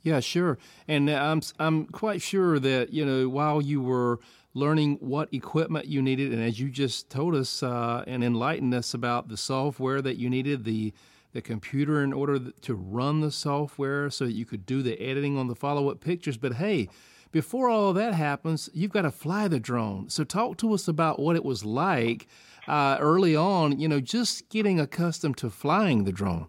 Yeah, 0.02 0.20
sure. 0.20 0.58
And 0.86 1.10
I'm, 1.10 1.40
I'm 1.58 1.86
quite 1.86 2.22
sure 2.22 2.58
that, 2.58 2.92
you 2.92 3.04
know, 3.04 3.28
while 3.28 3.60
you 3.60 3.80
were 3.80 4.20
learning 4.52 4.98
what 5.00 5.32
equipment 5.32 5.86
you 5.86 6.00
needed, 6.00 6.32
and 6.32 6.42
as 6.42 6.60
you 6.60 6.70
just 6.70 7.10
told 7.10 7.34
us 7.34 7.62
uh, 7.62 8.04
and 8.06 8.22
enlightened 8.22 8.74
us 8.74 8.94
about 8.94 9.28
the 9.28 9.36
software 9.36 10.00
that 10.00 10.16
you 10.16 10.30
needed, 10.30 10.64
the 10.64 10.92
the 11.32 11.42
computer 11.42 12.00
in 12.00 12.12
order 12.12 12.38
to 12.38 12.74
run 12.76 13.20
the 13.20 13.30
software 13.32 14.08
so 14.08 14.24
that 14.24 14.34
you 14.34 14.46
could 14.46 14.64
do 14.64 14.82
the 14.82 15.00
editing 15.00 15.36
on 15.36 15.48
the 15.48 15.54
follow 15.56 15.90
up 15.90 16.00
pictures. 16.00 16.36
But 16.36 16.54
hey, 16.54 16.88
before 17.34 17.68
all 17.68 17.90
of 17.90 17.96
that 17.96 18.14
happens, 18.14 18.70
you've 18.72 18.92
got 18.92 19.02
to 19.02 19.10
fly 19.10 19.48
the 19.48 19.58
drone. 19.58 20.08
So 20.08 20.22
talk 20.22 20.56
to 20.58 20.72
us 20.72 20.86
about 20.86 21.18
what 21.18 21.34
it 21.34 21.44
was 21.44 21.64
like 21.64 22.28
uh, 22.68 22.96
early 23.00 23.34
on. 23.34 23.80
You 23.80 23.88
know, 23.88 23.98
just 23.98 24.48
getting 24.50 24.78
accustomed 24.78 25.36
to 25.38 25.50
flying 25.50 26.04
the 26.04 26.12
drone. 26.12 26.46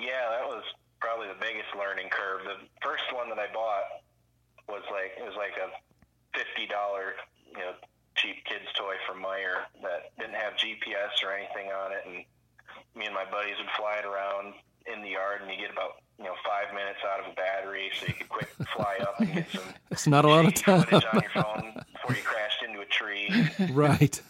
Yeah, 0.00 0.24
that 0.40 0.48
was 0.48 0.64
probably 1.00 1.28
the 1.28 1.36
biggest 1.38 1.68
learning 1.76 2.08
curve. 2.08 2.48
The 2.48 2.64
first 2.80 3.04
one 3.12 3.28
that 3.28 3.38
I 3.38 3.52
bought 3.52 4.00
was 4.72 4.80
like 4.88 5.12
it 5.20 5.22
was 5.28 5.36
like 5.36 5.52
a 5.60 5.68
fifty 6.32 6.64
dollar 6.66 7.12
you 7.52 7.60
know 7.60 7.76
cheap 8.16 8.40
kids 8.48 8.64
toy 8.80 8.96
from 9.06 9.20
Meijer 9.20 9.68
that 9.84 10.16
didn't 10.16 10.40
have 10.40 10.54
GPS 10.56 11.12
or 11.20 11.36
anything 11.36 11.68
on 11.76 11.92
it, 11.92 12.08
and 12.08 12.24
me 12.96 13.04
and 13.04 13.14
my 13.14 13.28
buddies 13.28 13.60
would 13.60 13.68
fly 13.76 14.00
it 14.00 14.08
around 14.08 14.54
in 14.88 15.04
the 15.04 15.12
yard, 15.12 15.42
and 15.44 15.50
you 15.52 15.60
get 15.60 15.70
about 15.70 16.00
you 16.18 16.24
know 16.24 16.34
five 16.44 16.72
minutes 16.74 17.00
out 17.02 17.20
of 17.20 17.32
a 17.32 17.34
battery, 17.34 17.90
so 17.98 18.06
you 18.06 18.14
could 18.14 18.28
quick 18.28 18.48
fly 18.76 18.98
up 19.02 19.20
and 19.20 19.32
get 19.32 19.50
some. 19.50 19.62
It's 19.90 20.06
not 20.06 20.24
a 20.24 20.28
lot 20.28 20.46
of 20.46 20.54
time. 20.54 20.82
Footage 20.82 21.08
on 21.12 21.20
your 21.20 21.34
phone 21.34 21.82
before 21.92 22.16
you 22.16 22.22
crashed 22.22 22.62
into 22.62 22.80
a 22.80 22.86
tree. 22.86 23.30
right. 23.72 24.20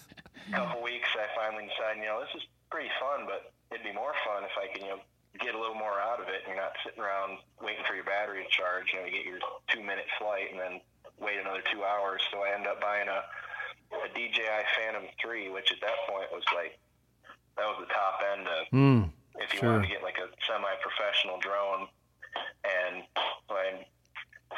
A 0.48 0.52
couple 0.52 0.82
weeks, 0.82 1.08
I 1.16 1.24
finally 1.34 1.64
decided, 1.72 2.04
you 2.04 2.08
know, 2.08 2.20
this 2.20 2.36
is 2.36 2.44
pretty 2.70 2.92
fun, 3.00 3.24
but 3.24 3.52
it'd 3.72 3.84
be 3.84 3.96
more 3.96 4.12
fun 4.28 4.44
if 4.44 4.52
I 4.60 4.68
could, 4.68 4.84
you 4.84 4.92
know, 4.92 5.00
get 5.40 5.56
a 5.56 5.58
little 5.58 5.74
more 5.74 5.96
out 5.96 6.20
of 6.20 6.28
it. 6.28 6.44
And 6.44 6.52
you're 6.52 6.60
not 6.60 6.76
sitting 6.84 7.00
around 7.00 7.40
waiting 7.64 7.80
for 7.88 7.96
your 7.96 8.04
battery 8.04 8.44
to 8.44 8.50
charge. 8.52 8.92
You 8.92 9.00
know, 9.00 9.06
you 9.08 9.12
get 9.12 9.24
your 9.24 9.40
two 9.72 9.80
minute 9.80 10.04
flight 10.20 10.52
and 10.52 10.60
then 10.60 10.84
wait 11.16 11.40
another 11.40 11.64
two 11.72 11.80
hours. 11.80 12.20
So 12.28 12.44
I 12.44 12.52
end 12.52 12.68
up 12.68 12.80
buying 12.80 13.08
a 13.08 13.24
a 14.02 14.08
DJI 14.10 14.60
Phantom 14.76 15.04
3, 15.20 15.50
which 15.50 15.70
at 15.70 15.80
that 15.80 15.96
point 16.08 16.26
was 16.32 16.42
like 16.54 16.78
that 17.56 17.66
was 17.70 17.86
the 17.86 17.92
top 17.92 18.18
end 18.34 18.46
of 18.48 18.62
mm, 18.74 19.10
if 19.38 19.54
you 19.54 19.60
sure. 19.60 19.70
wanted 19.70 19.86
to 19.86 19.92
get 19.92 20.02
like 20.02 20.18
a 20.18 20.26
semi-professional 20.46 21.38
drone. 21.38 21.86
And 22.66 23.04
so 23.16 23.43
I 23.54 23.86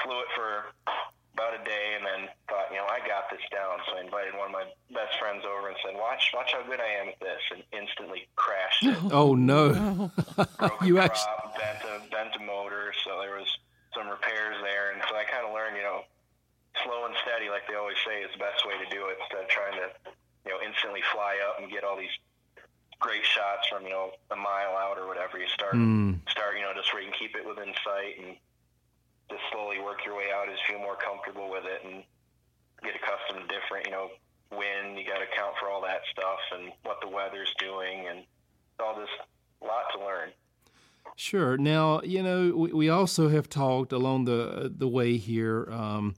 flew 0.02 0.18
it 0.20 0.30
for 0.34 0.72
about 1.34 1.52
a 1.52 1.62
day, 1.64 1.92
and 1.96 2.04
then 2.04 2.28
thought, 2.48 2.72
you 2.72 2.80
know, 2.80 2.88
I 2.88 3.04
got 3.04 3.28
this 3.28 3.44
down. 3.52 3.76
So 3.86 3.96
I 3.96 4.00
invited 4.00 4.32
one 4.32 4.48
of 4.48 4.56
my 4.56 4.64
best 4.92 5.20
friends 5.20 5.44
over 5.44 5.68
and 5.68 5.76
said, 5.84 5.94
"Watch, 5.94 6.32
watch 6.32 6.52
how 6.52 6.64
good 6.64 6.80
I 6.80 6.88
am 7.00 7.08
at 7.12 7.20
this," 7.20 7.42
and 7.52 7.62
instantly 7.76 8.28
crashed 8.36 8.84
it. 8.88 8.96
Oh 9.12 9.34
no! 9.34 10.10
broke 10.58 10.80
you 10.82 10.98
a 10.98 11.04
actually 11.04 11.36
prop, 11.36 11.56
bent 11.60 11.82
a 11.84 11.94
bent 12.08 12.32
a 12.36 12.42
motor, 12.42 12.92
so 13.04 13.20
there 13.20 13.36
was 13.36 13.48
some 13.94 14.08
repairs 14.08 14.56
there, 14.64 14.92
and 14.92 15.02
so 15.08 15.16
I 15.16 15.24
kind 15.24 15.44
of 15.44 15.52
learned, 15.52 15.76
you 15.76 15.84
know, 15.84 16.04
slow 16.84 17.04
and 17.04 17.14
steady, 17.24 17.48
like 17.48 17.68
they 17.68 17.76
always 17.76 17.96
say, 18.04 18.20
is 18.24 18.32
the 18.32 18.40
best 18.40 18.64
way 18.66 18.76
to 18.80 18.88
do 18.88 19.08
it. 19.08 19.16
Instead 19.20 19.44
of 19.44 19.48
trying 19.48 19.76
to, 19.80 19.88
you 20.44 20.50
know, 20.52 20.60
instantly 20.64 21.00
fly 21.12 21.36
up 21.48 21.60
and 21.60 21.70
get 21.70 21.84
all 21.84 21.96
these 21.96 22.12
great 22.98 23.24
shots 23.24 23.68
from 23.68 23.84
you 23.84 23.92
know 23.92 24.08
a 24.32 24.36
mile 24.36 24.72
out 24.72 24.96
or 24.96 25.06
whatever. 25.06 25.36
You 25.38 25.48
start 25.48 25.76
Mm. 25.76 26.20
start, 26.28 26.56
you 26.56 26.62
know, 26.64 26.72
just 26.74 26.92
where 26.92 27.02
you 27.02 27.10
can 27.10 27.18
keep 27.18 27.36
it 27.36 27.44
within 27.44 27.74
sight 27.84 28.16
and 28.24 28.36
just 29.30 29.42
slowly 29.52 29.80
work 29.80 30.04
your 30.04 30.16
way 30.16 30.28
out 30.34 30.48
as 30.48 30.58
feel 30.68 30.78
more 30.78 30.96
comfortable 30.96 31.50
with 31.50 31.64
it 31.64 31.82
and 31.84 32.02
get 32.82 32.94
accustomed 32.94 33.48
to 33.48 33.54
different, 33.54 33.86
you 33.86 33.92
know, 33.92 34.08
wind. 34.50 34.98
You 34.98 35.04
got 35.04 35.18
to 35.18 35.26
account 35.32 35.54
for 35.60 35.68
all 35.68 35.82
that 35.82 36.00
stuff 36.10 36.38
and 36.58 36.72
what 36.84 36.98
the 37.00 37.08
weather's 37.08 37.52
doing 37.58 38.06
and 38.08 38.24
all 38.78 38.94
this 38.94 39.10
lot 39.62 39.84
to 39.94 40.04
learn. 40.04 40.30
Sure. 41.16 41.56
Now, 41.56 42.00
you 42.02 42.22
know, 42.22 42.52
we, 42.54 42.72
we 42.72 42.88
also 42.88 43.28
have 43.28 43.48
talked 43.48 43.92
along 43.92 44.26
the 44.26 44.72
the 44.74 44.88
way 44.88 45.16
here 45.16 45.68
um, 45.70 46.14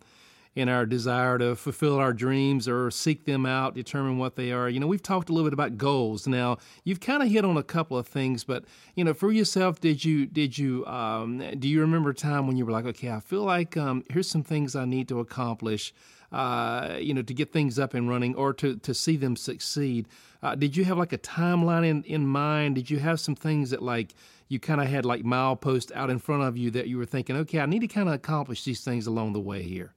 in 0.59 0.69
our 0.69 0.85
desire 0.85 1.39
to 1.39 1.55
fulfill 1.55 1.99
our 1.99 2.13
dreams 2.13 2.67
or 2.67 2.91
seek 2.91 3.25
them 3.27 3.47
out, 3.47 3.77
determine 3.77 4.19
what 4.19 4.35
they 4.35 4.51
are. 4.51 4.69
You 4.69 4.81
know, 4.81 4.89
we've 4.89 5.03
talked 5.03 5.29
a 5.29 5.33
little 5.33 5.49
bit 5.49 5.55
about 5.55 5.79
goals. 5.79 6.27
Now, 6.27 6.59
you've 6.83 6.99
kind 6.99 7.23
of 7.23 7.29
hit 7.29 7.45
on 7.45 7.57
a 7.57 7.63
couple 7.63 7.97
of 7.97 8.09
things, 8.09 8.43
but 8.43 8.65
you 8.97 9.05
know, 9.05 9.15
for 9.15 9.31
yourself, 9.31 9.81
did 9.81 10.05
you 10.05 10.27
did 10.27 10.59
you 10.59 10.85
um, 10.87 11.39
do 11.61 11.69
you 11.69 11.81
remember 11.81 12.11
a 12.11 12.15
time 12.15 12.49
when 12.49 12.57
you 12.57 12.67
were 12.67 12.73
like, 12.73 12.87
okay, 12.87 13.13
I 13.13 13.21
feel 13.21 13.45
like 13.45 13.77
um, 13.77 14.03
here's 14.11 14.29
some 14.29 14.43
things 14.43 14.75
I 14.75 14.85
need 14.85 15.07
to 15.09 15.21
accomplish. 15.21 15.95
Uh, 16.31 16.99
you 17.01 17.15
know, 17.15 17.23
to 17.23 17.33
get 17.33 17.53
things 17.55 17.79
up 17.79 17.95
and 17.95 18.07
running 18.07 18.35
or 18.35 18.53
to, 18.53 18.77
to 18.77 18.93
see 18.93 19.17
them 19.17 19.35
succeed. 19.35 20.07
Uh, 20.43 20.55
did 20.55 20.77
you 20.77 20.85
have 20.85 20.99
like 20.99 21.15
a 21.15 21.19
timeline 21.19 21.87
in, 21.87 22.03
in 22.03 22.27
mind? 22.27 22.75
Did 22.75 22.91
you 22.91 22.99
have 22.99 23.19
some 23.19 23.35
things 23.35 23.71
that 23.71 23.81
like 23.81 24.15
you 24.49 24.61
kind 24.61 24.79
of 24.79 24.89
had 24.89 25.07
like 25.07 25.23
mileposts 25.23 25.91
out 25.93 26.11
in 26.11 26.19
front 26.19 26.43
of 26.43 26.55
you 26.55 26.71
that 26.73 26.87
you 26.87 26.99
were 26.99 27.07
thinking, 27.07 27.35
okay, 27.37 27.61
I 27.61 27.67
need 27.67 27.79
to 27.79 27.89
kind 27.89 28.09
of 28.09 28.15
accomplish 28.15 28.63
these 28.65 28.83
things 28.83 29.07
along 29.07 29.33
the 29.33 29.41
way 29.41 29.63
here? 29.63 29.95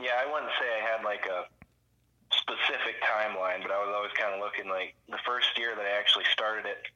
Yeah, 0.00 0.20
I 0.20 0.26
wouldn't 0.30 0.52
say 0.60 0.68
I 0.68 0.82
had 0.84 1.04
like 1.04 1.24
a 1.26 1.48
specific 2.32 3.00
timeline, 3.02 3.62
but 3.62 3.70
I 3.70 3.80
was 3.80 3.92
always 3.94 4.12
kind 4.18 4.34
of 4.34 4.40
looking 4.40 4.68
like 4.68 4.94
the 5.08 5.20
first 5.24 5.56
year 5.56 5.74
that 5.74 5.86
I 5.86 5.94
actually 5.98 6.26
started 6.32 6.66
it 6.66 6.90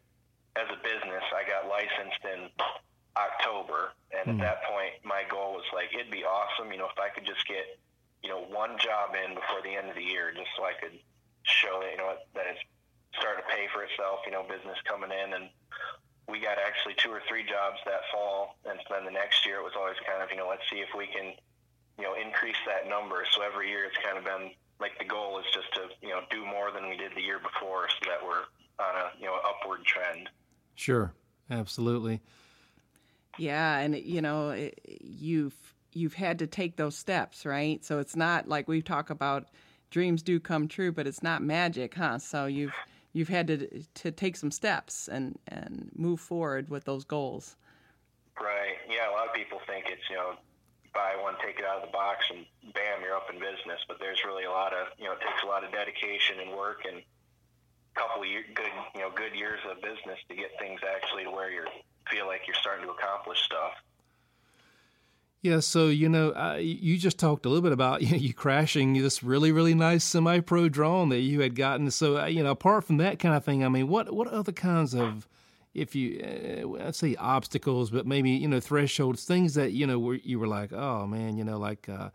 as 0.57 0.67
a 0.71 0.79
business, 0.83 1.23
I 1.31 1.47
got 1.47 1.71
licensed 1.71 2.23
in 2.27 2.51
October, 3.15 3.95
and 4.11 4.27
at 4.27 4.35
hmm. 4.35 4.43
that 4.43 4.67
point, 4.67 4.99
my 5.05 5.23
goal 5.31 5.55
was 5.55 5.67
like 5.75 5.95
it'd 5.95 6.11
be 6.11 6.27
awesome, 6.27 6.73
you 6.73 6.79
know, 6.79 6.91
if 6.91 6.99
I 6.99 7.11
could 7.11 7.27
just 7.27 7.47
get, 7.47 7.79
you 8.23 8.31
know, 8.31 8.43
one 8.51 8.75
job 8.79 9.15
in 9.15 9.35
before 9.35 9.63
the 9.63 9.71
end 9.71 9.91
of 9.91 9.97
the 9.97 10.03
year, 10.03 10.35
just 10.35 10.51
so 10.57 10.67
I 10.67 10.75
could 10.75 10.95
show 11.47 11.81
that 11.81 11.91
you 11.91 11.99
know 11.99 12.15
that 12.35 12.47
it's 12.51 12.63
starting 13.15 13.43
to 13.43 13.49
pay 13.51 13.67
for 13.71 13.83
itself, 13.87 14.27
you 14.27 14.33
know, 14.35 14.43
business 14.43 14.79
coming 14.87 15.11
in, 15.11 15.35
and 15.39 15.51
we 16.27 16.43
got 16.43 16.59
actually 16.59 16.95
two 16.99 17.11
or 17.11 17.23
three 17.27 17.43
jobs 17.47 17.79
that 17.87 18.07
fall, 18.11 18.59
and 18.67 18.79
then 18.91 19.07
the 19.07 19.15
next 19.15 19.47
year 19.47 19.63
it 19.63 19.67
was 19.67 19.75
always 19.79 19.99
kind 20.03 20.23
of 20.23 20.31
you 20.31 20.39
know 20.39 20.51
let's 20.51 20.67
see 20.67 20.83
if 20.83 20.91
we 20.99 21.07
can, 21.07 21.35
you 22.01 22.07
know, 22.07 22.15
increase 22.15 22.57
that 22.67 22.89
number. 22.89 23.25
So 23.33 23.43
every 23.43 23.69
year 23.69 23.85
it's 23.85 23.97
kind 24.05 24.19
of 24.19 24.25
been 24.25 24.51
like 24.81 24.99
the 24.99 25.05
goal 25.05 25.39
is 25.39 25.45
just 25.53 25.73
to 25.75 26.07
you 26.07 26.11
know 26.11 26.21
do 26.31 26.45
more 26.45 26.71
than 26.73 26.89
we 26.89 26.97
did 26.97 27.13
the 27.15 27.23
year 27.23 27.39
before, 27.39 27.89
so 27.89 28.11
that 28.11 28.25
we're 28.25 28.45
on 28.85 28.97
a 28.97 29.11
you 29.19 29.27
know 29.27 29.39
upward 29.47 29.85
trend. 29.85 30.29
Sure, 30.75 31.13
absolutely. 31.51 32.21
Yeah, 33.39 33.79
and 33.79 33.97
you 33.97 34.23
know, 34.23 34.51
it, 34.51 34.81
you've 35.01 35.55
you've 35.93 36.15
had 36.15 36.39
to 36.39 36.47
take 36.47 36.77
those 36.77 36.97
steps, 36.97 37.45
right? 37.45 37.85
So 37.85 37.99
it's 37.99 38.17
not 38.17 38.49
like 38.49 38.69
we 38.69 38.83
talk 38.83 39.11
about 39.11 39.49
dreams 39.91 40.23
do 40.23 40.41
come 40.41 40.69
true, 40.69 40.93
but 40.93 41.07
it's 41.07 41.23
not 41.23 41.43
magic, 41.43 41.95
huh? 41.95 42.19
So 42.19 42.47
you've 42.47 42.75
you've 43.13 43.29
had 43.29 43.47
to 43.49 43.83
to 43.95 44.11
take 44.11 44.37
some 44.37 44.51
steps 44.51 45.09
and 45.09 45.39
and 45.49 45.91
move 45.95 46.21
forward 46.21 46.71
with 46.71 46.85
those 46.85 47.05
goals. 47.05 47.57
Right. 48.41 48.77
Yeah, 48.89 49.11
a 49.11 49.13
lot 49.13 49.29
of 49.29 49.35
people 49.35 49.61
think 49.67 49.87
it's, 49.89 50.09
you 50.09 50.17
know, 50.17 50.35
buy 50.93 51.17
one, 51.21 51.35
take 51.45 51.59
it 51.59 51.65
out 51.65 51.83
of 51.83 51.87
the 51.89 51.93
box, 51.93 52.27
and 52.31 52.45
bam, 52.75 53.03
you're 53.03 53.17
up 53.17 53.31
in 53.33 53.39
business. 53.39 53.81
But 53.87 53.99
there's 53.99 54.23
really 54.25 54.45
a 54.45 54.51
lot 54.51 54.73
of, 54.73 54.89
you 54.99 55.05
know, 55.05 55.13
it 55.13 55.21
takes 55.21 55.43
a 55.43 55.47
lot 55.47 55.65
of 55.65 55.73
dedication 55.73 56.41
and 56.41 56.57
work 56.57 56.83
and 56.87 56.99
a 56.99 57.95
couple 57.99 58.23
of 58.23 58.29
year, 58.29 58.45
good, 58.55 58.73
you 58.95 59.01
know, 59.01 59.11
good 59.15 59.35
years 59.35 59.61
of 59.71 59.81
business 59.83 60.19
to 60.29 60.35
get 60.35 60.51
things 60.59 60.81
actually 60.83 61.25
to 61.25 61.31
where 61.31 61.51
you 61.51 61.65
feel 62.11 62.27
like 62.27 62.43
you're 62.47 62.59
starting 62.59 62.87
to 62.87 62.93
accomplish 62.93 63.39
stuff. 63.43 63.75
Yeah, 65.43 65.61
so 65.61 65.89
you 65.89 66.11
know, 66.11 66.33
uh, 66.33 66.59
you 66.61 66.99
just 66.99 67.19
talked 67.19 67.47
a 67.47 67.49
little 67.49 67.63
bit 67.63 67.73
about 67.73 68.03
you, 68.07 68.11
know, 68.11 68.17
you 68.17 68.35
crashing 68.35 68.93
this 68.95 69.23
really, 69.23 69.53
really 69.53 69.75
nice 69.75 70.05
semi-pro 70.05 70.69
drone 70.69 71.09
that 71.11 71.21
you 71.21 71.41
had 71.41 71.55
gotten. 71.55 71.91
So 71.91 72.19
uh, 72.19 72.27
you 72.27 72.43
know, 72.43 72.51
apart 72.51 72.85
from 72.85 72.99
that 72.99 73.19
kind 73.19 73.35
of 73.35 73.45
thing, 73.45 73.65
I 73.65 73.69
mean, 73.69 73.89
what 73.89 74.13
what 74.13 74.29
other 74.29 74.53
kinds 74.53 74.95
of 74.95 75.27
if 75.75 75.95
you 75.95 76.21
uh, 76.81 76.87
I'd 76.87 76.95
say 76.95 77.15
obstacles, 77.17 77.91
but 77.91 78.07
maybe 78.07 78.31
you 78.31 78.49
know 78.49 78.61
thresholds, 78.61 79.25
things 79.25 79.55
that 79.55 79.73
you 79.73 79.87
know 79.87 79.99
where 79.99 80.17
you 80.17 80.39
were 80.39 80.49
like, 80.49 80.73
oh 80.73 81.07
man, 81.07 81.37
you 81.37 81.45
know, 81.45 81.59
like 81.59 81.89
uh, 81.89 82.11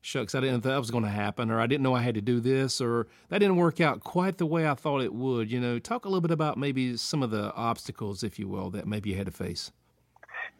shucks, 0.00 0.34
I 0.34 0.40
didn't 0.40 0.62
think 0.62 0.64
that 0.64 0.78
was 0.78 0.90
going 0.90 1.04
to 1.04 1.10
happen, 1.10 1.50
or 1.50 1.60
I 1.60 1.66
didn't 1.66 1.82
know 1.82 1.94
I 1.94 2.02
had 2.02 2.14
to 2.14 2.20
do 2.22 2.40
this, 2.40 2.80
or 2.80 3.06
that 3.28 3.38
didn't 3.38 3.56
work 3.56 3.80
out 3.80 4.00
quite 4.00 4.38
the 4.38 4.46
way 4.46 4.68
I 4.68 4.74
thought 4.74 5.02
it 5.02 5.12
would. 5.12 5.50
You 5.50 5.60
know, 5.60 5.78
talk 5.78 6.04
a 6.04 6.08
little 6.08 6.22
bit 6.22 6.30
about 6.30 6.56
maybe 6.56 6.96
some 6.96 7.22
of 7.22 7.30
the 7.30 7.52
obstacles, 7.54 8.22
if 8.22 8.38
you 8.38 8.48
will, 8.48 8.70
that 8.70 8.86
maybe 8.86 9.10
you 9.10 9.16
had 9.16 9.26
to 9.26 9.32
face. 9.32 9.72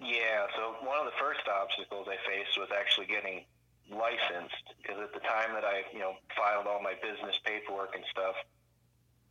Yeah, 0.01 0.47
so 0.57 0.75
one 0.87 0.99
of 0.99 1.07
the 1.07 1.17
first 1.19 1.41
obstacles 1.49 2.07
I 2.09 2.17
faced 2.29 2.59
was 2.59 2.69
actually 2.77 3.07
getting 3.07 3.45
licensed 3.91 4.75
because 4.83 5.01
at 5.01 5.15
the 5.15 5.21
time 5.21 5.55
that 5.55 5.65
I, 5.65 5.85
you 5.93 6.01
know, 6.01 6.15
filed 6.37 6.67
all 6.67 6.83
my 6.83 6.95
business 7.01 7.39
paperwork 7.45 7.95
and 7.95 8.05
stuff, 8.11 8.35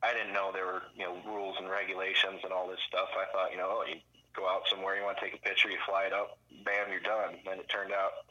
I 0.03 0.13
didn't 0.13 0.33
know 0.33 0.51
there 0.53 0.65
were, 0.65 0.83
you 0.95 1.05
know, 1.05 1.17
rules 1.25 1.55
and 1.59 1.69
regulations 1.69 2.41
and 2.43 2.51
all 2.51 2.67
this 2.67 2.81
stuff. 2.87 3.09
I 3.15 3.25
thought, 3.31 3.51
you 3.51 3.57
know, 3.57 3.81
oh, 3.81 3.83
you 3.87 3.97
go 4.35 4.47
out 4.47 4.67
somewhere, 4.69 4.95
you 4.95 5.03
want 5.03 5.17
to 5.17 5.23
take 5.23 5.33
a 5.33 5.41
picture, 5.41 5.69
you 5.69 5.79
fly 5.87 6.05
it 6.05 6.13
up, 6.13 6.37
bam, 6.63 6.91
you're 6.91 7.01
done. 7.01 7.39
And 7.49 7.59
it 7.59 7.69
turned 7.69 7.91
out, 7.91 8.27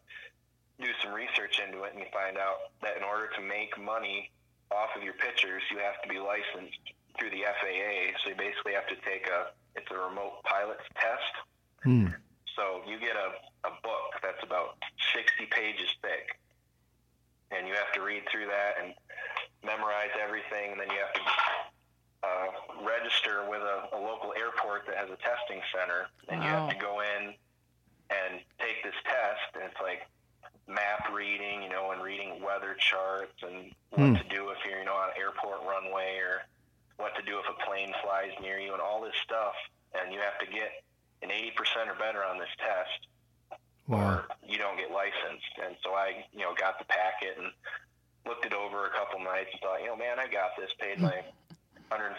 do 0.79 0.91
some 1.03 1.13
research 1.13 1.61
into 1.61 1.83
it, 1.85 1.93
and 1.93 2.01
you 2.01 2.07
find 2.13 2.37
out 2.37 2.71
that 2.83 2.97
in 2.97 3.03
order 3.03 3.31
to 3.35 3.41
make 3.41 3.75
money 3.81 4.31
off 4.71 4.91
of 4.97 5.03
your 5.03 5.15
pictures, 5.15 5.63
you 5.71 5.79
have 5.79 6.01
to 6.03 6.09
be 6.09 6.19
licensed 6.19 6.79
through 7.19 7.31
the 7.31 7.47
FAA. 7.47 8.15
So 8.23 8.31
you 8.31 8.37
basically 8.37 8.75
have 8.75 8.87
to 8.91 8.99
take 9.07 9.27
a, 9.31 9.55
it's 9.75 9.91
a 9.91 9.99
remote 9.99 10.43
pilot's 10.45 10.85
test. 10.95 11.35
Hmm. 11.83 12.07
So 12.57 12.83
you 12.87 12.99
get 12.99 13.17
a, 13.17 13.35
a 13.67 13.73
book 13.83 14.19
that's 14.23 14.43
about 14.43 14.79
60 15.15 15.47
pages 15.51 15.91
thick, 16.03 16.39
and 17.51 17.67
you 17.67 17.75
have 17.75 17.93
to 17.95 18.03
read 18.03 18.23
through 18.31 18.47
that 18.47 18.79
and 18.83 18.95
memorize 19.65 20.13
everything, 20.21 20.73
and 20.73 20.81
then 20.81 20.91
you 20.91 20.99
have 20.99 21.15
to 21.15 21.23
uh, 22.25 22.47
register 22.85 23.45
with 23.51 23.61
a, 23.61 23.97
a 23.97 24.01
local 24.01 24.33
airport 24.39 24.87
that 24.87 24.97
has 24.97 25.11
a 25.11 25.17
testing 25.21 25.61
center, 25.77 26.09
and 26.29 26.43
you 26.43 26.49
have 26.49 26.71
to 26.71 26.77
go 26.77 27.01
in 27.01 27.35
and 28.11 28.41
take 28.59 28.83
this 28.83 28.97
test, 29.05 29.53
and 29.55 29.65
it's 29.65 29.81
like 29.83 30.09
map 30.67 31.13
reading, 31.13 31.63
you 31.63 31.69
know, 31.69 31.91
and 31.93 32.01
reading 32.03 32.41
weather 32.43 32.75
charts 32.81 33.37
and 33.43 33.73
what 33.91 34.01
Hmm. 34.09 34.15
to 34.17 34.25
do 34.33 34.49
if 34.51 34.59
you're, 34.65 34.79
you 34.81 34.85
know, 34.89 34.95
on 34.97 35.11
an 35.13 35.17
airport 35.21 35.61
runway 35.69 36.17
or 36.25 36.43
what 36.97 37.15
to 37.17 37.23
do 37.23 37.39
if 37.39 37.45
a 37.49 37.57
plane 37.69 37.93
flies 38.03 38.33
near 38.41 38.59
you 38.59 38.73
and 38.73 38.81
all 38.81 39.03
this 39.03 39.15
stuff. 39.23 39.53
And 39.95 40.13
you 40.13 40.21
have 40.21 40.39
to 40.41 40.47
get 40.47 40.83
an 41.23 41.31
80% 41.31 41.89
or 41.89 41.95
better 42.01 42.25
on 42.25 42.39
this 42.39 42.49
test. 42.59 43.09
wow. 43.87 43.99
or 44.01 44.29
you 44.49 44.57
don't 44.57 44.77
get 44.79 44.91
licensed. 44.91 45.53
And 45.65 45.77
so 45.85 45.93
I, 45.93 46.25
you 46.33 46.41
know, 46.41 46.55
got 46.59 46.79
the 46.79 46.87
packet 46.87 47.37
and 47.37 47.53
looked 48.27 48.47
it 48.47 48.55
over 48.55 48.87
a 48.87 48.91
couple 48.91 49.21
nights 49.21 49.51
and 49.53 49.61
thought, 49.61 49.81
you 49.81 49.87
know, 49.89 49.97
man, 49.97 50.19
I 50.19 50.27
got 50.33 50.57
this. 50.59 50.71
Paid 50.81 50.99
my 51.01 51.21
$150 51.91 52.17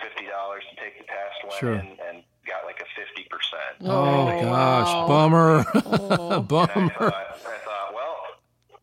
to 0.70 0.76
take 0.82 0.98
the 1.00 1.06
test, 1.06 1.36
went 1.44 1.56
Sure. 1.60 1.74
in 1.74 1.98
and 2.08 2.24
got 2.46 2.64
like 2.66 2.80
a 2.82 2.88
50%. 3.00 3.90
Oh, 3.90 4.30
Oh, 4.30 4.42
gosh, 4.42 4.88
wow. 4.88 5.08
bummer, 5.08 5.66
Oh. 5.86 6.06
And 6.06 6.34
I 6.34 6.40
bummer. 6.40 6.90
thought, 6.90 7.40
I 7.46 7.58
thought, 7.66 7.90
well, 7.94 8.18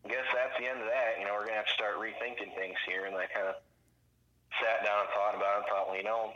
I 0.05 0.09
guess 0.09 0.25
that's 0.35 0.55
the 0.59 0.67
end 0.67 0.81
of 0.81 0.87
that. 0.87 1.19
You 1.19 1.25
know, 1.25 1.33
we're 1.33 1.45
gonna 1.45 1.57
have 1.63 1.67
to 1.67 1.73
start 1.73 1.95
rethinking 1.97 2.53
things 2.55 2.75
here. 2.87 3.05
And 3.05 3.15
I 3.15 3.25
kind 3.27 3.47
of 3.47 3.55
sat 4.61 4.83
down 4.85 4.99
and 5.01 5.09
thought 5.15 5.35
about 5.35 5.57
it. 5.57 5.57
and 5.63 5.67
Thought, 5.71 5.87
well, 5.87 5.97
you 5.97 6.03
know, 6.03 6.33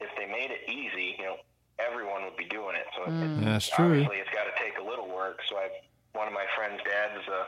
if 0.00 0.10
they 0.18 0.26
made 0.26 0.50
it 0.50 0.68
easy, 0.68 1.16
you 1.18 1.24
know, 1.24 1.36
everyone 1.78 2.24
would 2.24 2.36
be 2.36 2.44
doing 2.50 2.74
it. 2.76 2.84
So 2.96 3.04
it's, 3.04 3.12
mm. 3.14 3.44
That's 3.44 3.68
true. 3.70 3.86
obviously, 4.02 4.16
it's 4.18 4.30
got 4.34 4.44
to 4.44 4.54
take 4.60 4.76
a 4.78 4.84
little 4.84 5.08
work. 5.08 5.40
So 5.48 5.56
I, 5.56 5.70
one 6.12 6.26
of 6.26 6.34
my 6.34 6.44
friends' 6.56 6.80
dads 6.84 7.14
is 7.22 7.28
a 7.28 7.46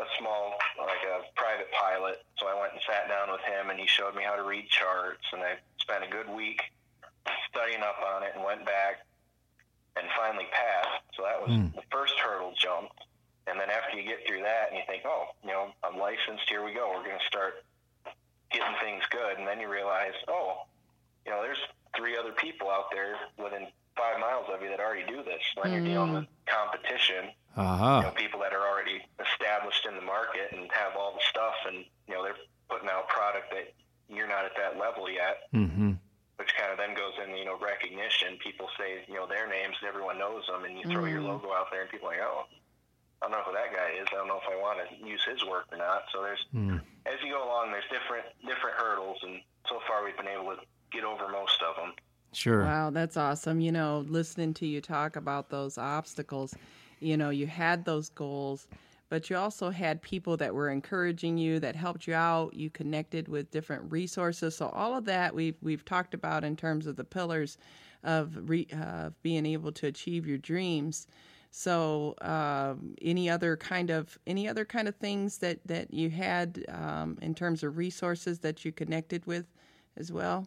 a 0.00 0.06
small, 0.18 0.56
like 0.80 1.04
a 1.12 1.20
private 1.36 1.68
pilot. 1.76 2.24
So 2.40 2.48
I 2.48 2.56
went 2.58 2.72
and 2.72 2.79
sat 2.90 3.08
down 3.08 3.30
with 3.30 3.40
him, 3.46 3.70
and 3.70 3.78
he 3.78 3.86
showed 3.86 4.14
me 4.16 4.22
how 4.26 4.34
to 4.34 4.42
read 4.42 4.68
charts. 4.68 5.22
And 5.32 5.42
I 5.42 5.54
spent 5.78 6.02
a 6.02 6.10
good 6.10 6.28
week 6.28 6.60
studying 7.48 7.82
up 7.82 8.02
on 8.02 8.22
it, 8.24 8.32
and 8.34 8.44
went 8.44 8.66
back 8.66 9.06
and 9.96 10.06
finally 10.16 10.46
passed. 10.50 11.02
So 11.14 11.22
that 11.22 11.38
was 11.40 11.54
hmm. 11.54 11.70
the 11.74 11.86
first 11.90 12.14
hurdle 12.18 12.52
jumped. 12.58 12.98
And 13.46 13.58
then 13.58 13.70
after 13.70 13.98
you 13.98 14.06
get 14.06 14.26
through 14.26 14.42
that, 14.42 14.70
and 14.70 14.76
you 14.78 14.84
think, 14.86 15.02
oh, 15.06 15.34
you 15.42 15.50
know, 15.50 15.70
I'm 15.82 15.98
licensed. 15.98 16.48
Here 16.48 16.64
we 16.64 16.74
go. 16.74 16.90
We're 16.94 17.06
going 17.06 17.18
to 17.18 17.26
start 17.26 17.64
getting 18.50 18.74
things 18.82 19.02
good. 19.10 19.38
And 19.38 19.46
then 19.46 19.60
you 19.60 19.68
realize, 19.68 20.14
oh, 20.28 20.66
you 21.24 21.32
know, 21.32 21.42
there's 21.42 21.60
three 21.96 22.16
other 22.16 22.32
people 22.32 22.70
out 22.70 22.90
there 22.92 23.16
within 23.38 23.66
five 23.96 24.20
miles 24.20 24.46
of 24.52 24.62
you 24.62 24.68
that 24.68 24.80
already 24.80 25.04
do 25.06 25.22
this. 25.24 25.42
When 25.60 25.72
you're 25.72 25.84
dealing 25.84 26.10
hmm. 26.10 26.14
with 26.22 26.26
competition, 26.46 27.34
uh-huh. 27.56 27.96
you 27.98 28.02
know, 28.06 28.14
people 28.14 28.40
that 28.40 28.52
are 28.52 28.62
already 28.62 29.02
established 29.18 29.86
in 29.86 29.96
the 29.96 30.06
market 30.06 30.52
and 30.52 30.70
have 30.70 30.94
all 30.96 31.12
the 31.12 31.24
stuff, 31.28 31.54
and 31.66 31.84
you 32.06 32.14
know, 32.14 32.22
they're 32.22 32.38
putting 32.70 32.88
out 32.88 33.08
product 33.08 33.50
that 33.50 33.74
you're 34.08 34.28
not 34.28 34.44
at 34.44 34.54
that 34.56 34.78
level 34.78 35.10
yet 35.10 35.46
Mm-hmm. 35.54 35.92
which 36.38 36.54
kind 36.56 36.72
of 36.72 36.78
then 36.78 36.94
goes 36.96 37.12
in, 37.20 37.36
you 37.36 37.44
know, 37.44 37.58
recognition. 37.60 38.38
People 38.40 38.68
say, 38.78 39.04
you 39.06 39.14
know, 39.14 39.26
their 39.26 39.46
names, 39.46 39.76
and 39.82 39.88
everyone 39.88 40.18
knows 40.18 40.46
them, 40.48 40.64
and 40.64 40.78
you 40.78 40.84
throw 40.88 41.04
your 41.04 41.20
logo 41.20 41.52
out 41.52 41.66
there, 41.70 41.82
and 41.82 41.90
people 41.90 42.08
are 42.08 42.16
like, 42.16 42.24
oh, 42.24 42.44
I 43.20 43.28
don't 43.28 43.32
know 43.32 43.44
who 43.44 43.52
that 43.52 43.68
guy 43.76 44.00
is. 44.00 44.08
I 44.10 44.16
don't 44.16 44.28
know 44.28 44.40
if 44.40 44.48
I 44.50 44.56
want 44.56 44.78
to 44.80 45.06
use 45.06 45.20
his 45.30 45.44
work 45.44 45.66
or 45.70 45.76
not. 45.76 46.04
So 46.12 46.22
there's, 46.22 46.40
as 47.04 47.20
you 47.22 47.32
go 47.32 47.44
along, 47.44 47.72
there's 47.72 47.84
different 47.92 48.24
different 48.40 48.76
hurdles, 48.78 49.18
and 49.22 49.40
so 49.68 49.80
far 49.86 50.02
we've 50.04 50.16
been 50.16 50.28
able 50.28 50.56
to 50.56 50.62
get 50.90 51.04
over 51.04 51.28
most 51.28 51.60
of 51.62 51.76
them. 51.76 51.92
Sure. 52.32 52.64
Wow, 52.64 52.88
that's 52.90 53.16
awesome. 53.18 53.60
You 53.60 53.72
know, 53.72 54.06
listening 54.08 54.54
to 54.54 54.66
you 54.66 54.80
talk 54.80 55.16
about 55.16 55.50
those 55.50 55.76
obstacles, 55.76 56.54
you 57.00 57.16
know, 57.18 57.28
you 57.28 57.46
had 57.46 57.84
those 57.84 58.08
goals, 58.08 58.66
but 59.10 59.28
you 59.28 59.36
also 59.36 59.70
had 59.70 60.00
people 60.00 60.36
that 60.38 60.54
were 60.54 60.70
encouraging 60.70 61.36
you, 61.36 61.58
that 61.58 61.76
helped 61.76 62.06
you 62.06 62.14
out. 62.14 62.54
You 62.54 62.70
connected 62.70 63.28
with 63.28 63.50
different 63.50 63.90
resources. 63.92 64.56
So 64.56 64.68
all 64.68 64.96
of 64.96 65.04
that 65.06 65.34
we've 65.34 65.56
we've 65.60 65.84
talked 65.84 66.14
about 66.14 66.44
in 66.44 66.56
terms 66.56 66.86
of 66.86 66.96
the 66.96 67.04
pillars 67.04 67.58
of 68.04 68.48
re, 68.48 68.66
uh, 68.72 69.10
being 69.22 69.44
able 69.44 69.72
to 69.72 69.88
achieve 69.88 70.26
your 70.26 70.38
dreams. 70.38 71.08
So, 71.50 72.14
um, 72.20 72.94
any 73.02 73.28
other 73.28 73.56
kind 73.56 73.90
of 73.90 74.16
any 74.28 74.48
other 74.48 74.64
kind 74.64 74.86
of 74.86 74.94
things 74.94 75.38
that 75.38 75.58
that 75.66 75.92
you 75.92 76.08
had 76.08 76.64
um, 76.68 77.18
in 77.20 77.34
terms 77.34 77.64
of 77.64 77.76
resources 77.76 78.38
that 78.38 78.64
you 78.64 78.70
connected 78.70 79.26
with 79.26 79.46
as 79.96 80.12
well? 80.12 80.46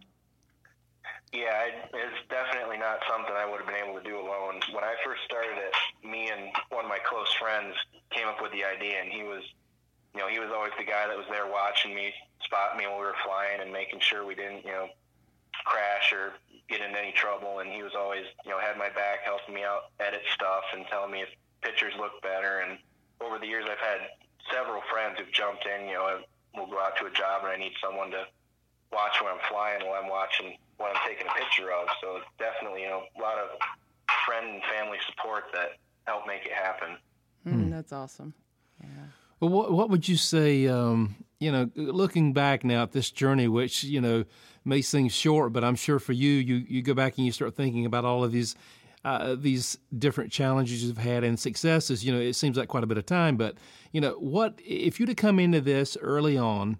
Yeah, 1.34 1.66
it's 1.66 2.30
definitely 2.30 2.78
not 2.78 3.00
something 3.10 3.34
I 3.36 3.50
would 3.50 3.60
have 3.60 3.68
been 3.68 3.84
able 3.84 4.00
to 4.00 4.08
do 4.08 4.16
alone. 4.16 4.62
When 4.72 4.84
I 4.84 4.94
first 5.04 5.24
started 5.26 5.58
it, 5.58 6.08
me 6.08 6.30
and 6.30 6.54
one 6.70 6.86
of 6.86 6.90
my 6.90 7.00
close 7.04 7.34
friends 7.34 7.76
came 8.14 8.28
up 8.28 8.42
with 8.42 8.52
the 8.52 8.64
idea, 8.64 9.02
and 9.02 9.12
he 9.12 9.24
was, 9.24 9.44
you 10.14 10.22
know, 10.22 10.28
he 10.28 10.40
was 10.40 10.50
always 10.54 10.72
the 10.78 10.86
guy 10.86 11.08
that 11.08 11.18
was 11.18 11.26
there 11.30 11.50
watching 11.50 11.94
me, 11.96 12.14
spot 12.46 12.78
me 12.78 12.86
when 12.86 12.98
we 12.98 13.06
were 13.06 13.18
flying, 13.26 13.62
and 13.62 13.74
making 13.74 14.00
sure 14.00 14.26
we 14.26 14.36
didn't, 14.36 14.64
you 14.64 14.72
know, 14.72 14.88
crash 15.66 16.14
or 16.14 16.34
get 16.70 16.82
into 16.82 17.00
any 17.00 17.12
trouble. 17.12 17.60
And 17.60 17.70
he 17.72 17.84
was 17.84 17.94
always, 17.98 18.26
you 18.46 18.52
know, 18.52 18.60
had 18.60 18.78
my 18.78 18.90
back, 18.90 19.26
helping 19.26 19.56
me 19.56 19.64
out, 19.64 19.92
edit 20.00 20.22
stuff, 20.34 20.64
and 20.74 20.86
telling 20.88 21.12
me 21.12 21.22
if 21.22 21.30
pictures 21.62 21.94
look 21.98 22.22
better. 22.22 22.62
And 22.62 22.78
over 23.22 23.40
the 23.40 23.48
years, 23.48 23.66
I've 23.66 23.82
had 23.82 24.00
several 24.52 24.82
friends 24.92 25.18
who've 25.18 25.32
jumped 25.32 25.66
in. 25.66 25.88
You 25.88 25.96
know, 25.96 26.20
we'll 26.56 26.68
go 26.68 26.80
out 26.80 26.98
to 26.98 27.06
a 27.06 27.12
job, 27.12 27.44
and 27.44 27.52
I 27.52 27.58
need 27.58 27.74
someone 27.82 28.12
to 28.12 28.26
watch 28.92 29.18
when 29.22 29.34
I'm 29.34 29.42
flying 29.50 29.82
while 29.88 30.02
I'm 30.02 30.10
watching 30.10 30.58
what 30.78 30.96
I'm 30.96 31.02
taking 31.08 31.26
a 31.26 31.34
picture 31.34 31.72
of. 31.72 31.88
So 32.02 32.22
definitely, 32.38 32.84
you 32.84 32.90
know, 32.90 33.04
a 33.18 33.22
lot 33.22 33.38
of 33.38 33.58
friend 34.26 34.46
and 34.48 34.64
family 34.70 34.98
support 35.10 35.46
that 35.54 35.82
help 36.06 36.28
make 36.28 36.46
it 36.46 36.54
happen. 36.54 36.98
Mm, 37.48 37.72
that's 37.72 37.92
awesome. 37.92 38.34
Well, 39.40 39.50
what 39.50 39.72
what 39.72 39.90
would 39.90 40.08
you 40.08 40.16
say? 40.16 40.68
Um, 40.68 41.16
you 41.40 41.52
know, 41.52 41.70
looking 41.76 42.32
back 42.32 42.64
now 42.64 42.84
at 42.84 42.94
this 42.94 43.12
journey, 43.12 43.48
which 43.48 43.84
you 43.84 44.00
know 44.00 44.24
may 44.64 44.82
seem 44.82 45.10
short, 45.10 45.52
but 45.52 45.64
I'm 45.64 45.76
sure 45.76 46.00
for 46.00 46.14
you, 46.14 46.32
you 46.32 46.56
you 46.68 46.82
go 46.82 46.94
back 46.94 47.18
and 47.18 47.26
you 47.26 47.32
start 47.32 47.56
thinking 47.56 47.86
about 47.86 48.06
all 48.06 48.24
of 48.24 48.32
these 48.32 48.56
uh, 49.04 49.36
these 49.38 49.78
different 49.98 50.32
challenges 50.32 50.84
you've 50.84 50.98
had 50.98 51.24
and 51.24 51.38
successes. 51.38 52.06
You 52.06 52.14
know, 52.14 52.20
it 52.20 52.34
seems 52.34 52.58
like 52.58 52.70
quite 52.70 52.84
a 52.84 52.88
bit 52.88 52.98
of 52.98 53.06
time, 53.06 53.36
but 53.36 53.58
you 53.92 54.00
know, 54.00 54.14
what 54.14 54.60
if 54.64 55.00
you'd 55.00 55.10
have 55.10 55.18
come 55.18 55.40
into 55.40 55.62
this 55.62 55.98
early 56.02 56.38
on? 56.38 56.78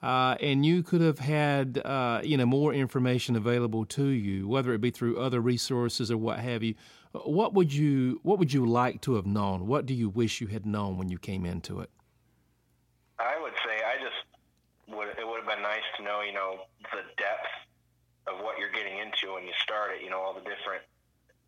Uh, 0.00 0.36
and 0.40 0.64
you 0.64 0.82
could 0.84 1.00
have 1.00 1.18
had 1.18 1.82
uh, 1.84 2.20
you 2.22 2.36
know 2.36 2.46
more 2.46 2.72
information 2.72 3.36
available 3.36 3.84
to 3.84 4.06
you, 4.06 4.48
whether 4.48 4.72
it 4.72 4.80
be 4.80 4.90
through 4.90 5.18
other 5.18 5.40
resources 5.40 6.10
or 6.10 6.16
what 6.16 6.38
have 6.38 6.62
you. 6.62 6.74
What 7.12 7.54
would 7.54 7.72
you 7.72 8.20
What 8.22 8.38
would 8.38 8.52
you 8.52 8.66
like 8.66 9.00
to 9.02 9.14
have 9.14 9.26
known? 9.26 9.66
What 9.66 9.86
do 9.86 9.94
you 9.94 10.08
wish 10.08 10.40
you 10.40 10.46
had 10.46 10.66
known 10.66 10.98
when 10.98 11.08
you 11.08 11.18
came 11.18 11.44
into 11.44 11.80
it? 11.80 11.90
I 13.18 13.40
would 13.40 13.54
say 13.64 13.82
I 13.82 13.96
just 14.02 14.96
would. 14.96 15.08
It 15.18 15.26
would 15.26 15.42
have 15.42 15.48
been 15.48 15.62
nice 15.62 15.86
to 15.96 16.02
know, 16.02 16.20
you 16.22 16.32
know, 16.32 16.66
the 16.92 17.02
depth 17.16 17.50
of 18.26 18.44
what 18.44 18.58
you're 18.58 18.72
getting 18.72 18.98
into 18.98 19.34
when 19.34 19.44
you 19.44 19.52
start 19.62 19.90
it. 19.96 20.04
You 20.04 20.10
know, 20.10 20.20
all 20.20 20.34
the 20.34 20.44
different 20.44 20.84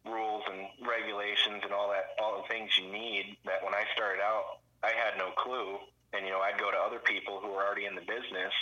rules 0.04 0.42
and 0.50 0.66
regulations 0.88 1.60
and 1.62 1.72
all 1.72 1.90
that, 1.90 2.16
all 2.22 2.42
the 2.42 2.48
things 2.48 2.70
you 2.78 2.90
need. 2.90 3.36
That 3.44 3.62
when 3.62 3.74
I 3.74 3.84
started 3.94 4.22
out, 4.22 4.64
I 4.82 4.92
had 4.96 5.18
no 5.18 5.30
clue. 5.36 5.78
And 6.12 6.26
you 6.26 6.32
know, 6.32 6.40
I'd 6.40 6.58
go 6.58 6.70
to 6.70 6.76
other 6.76 6.98
people 6.98 7.38
who 7.40 7.52
were 7.52 7.62
already 7.62 7.86
in 7.86 7.94
the 7.94 8.02
business, 8.02 8.52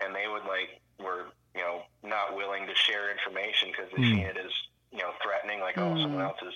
and 0.00 0.14
they 0.14 0.28
would 0.28 0.44
like 0.44 0.82
were 0.98 1.32
you 1.54 1.62
know 1.62 1.82
not 2.02 2.36
willing 2.36 2.66
to 2.66 2.74
share 2.74 3.10
information 3.10 3.70
because 3.70 3.90
they 3.96 4.02
hmm. 4.02 4.14
seen 4.14 4.26
it 4.26 4.36
as 4.36 4.52
you 4.92 4.98
know 4.98 5.12
Like, 5.64 5.80
oh, 5.80 5.96
someone 5.96 6.20
hmm. 6.20 6.28
else 6.28 6.40
is 6.44 6.52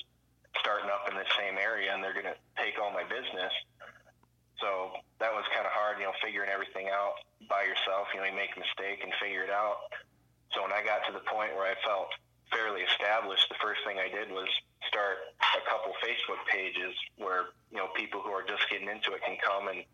starting 0.61 0.92
up 0.92 1.09
in 1.09 1.16
the 1.16 1.25
same 1.40 1.57
area 1.57 1.88
and 1.97 2.05
they're 2.05 2.12
going 2.12 2.29
to 2.29 2.37
take 2.61 2.77
all 2.77 2.92
my 2.92 3.09
business. 3.09 3.53
So 4.61 5.01
that 5.23 5.33
was 5.33 5.49
kind 5.55 5.64
of 5.64 5.73
hard, 5.73 5.97
you 5.97 6.05
know, 6.05 6.16
figuring 6.21 6.51
everything 6.53 6.92
out 6.92 7.16
by 7.49 7.64
yourself. 7.64 8.11
You 8.12 8.21
know, 8.21 8.29
you 8.29 8.37
make 8.37 8.53
a 8.53 8.61
mistake 8.61 9.01
and 9.01 9.14
figure 9.16 9.47
it 9.47 9.55
out. 9.55 9.88
So 10.53 10.61
when 10.61 10.75
I 10.75 10.83
got 10.83 11.07
to 11.07 11.12
the 11.14 11.25
point 11.25 11.55
where 11.55 11.64
I 11.64 11.79
felt 11.87 12.11
fairly 12.51 12.83
established, 12.85 13.49
the 13.49 13.61
first 13.62 13.81
thing 13.87 14.01
I 14.01 14.11
did 14.11 14.29
was 14.33 14.49
start 14.88 15.37
a 15.40 15.62
couple 15.68 15.92
Facebook 16.01 16.40
pages 16.51 16.94
where, 17.21 17.53
you 17.71 17.79
know, 17.79 17.92
people 17.94 18.21
who 18.25 18.33
are 18.33 18.42
just 18.42 18.64
getting 18.71 18.88
into 18.88 19.12
it 19.12 19.23
can 19.23 19.37
come 19.38 19.68
and 19.68 19.85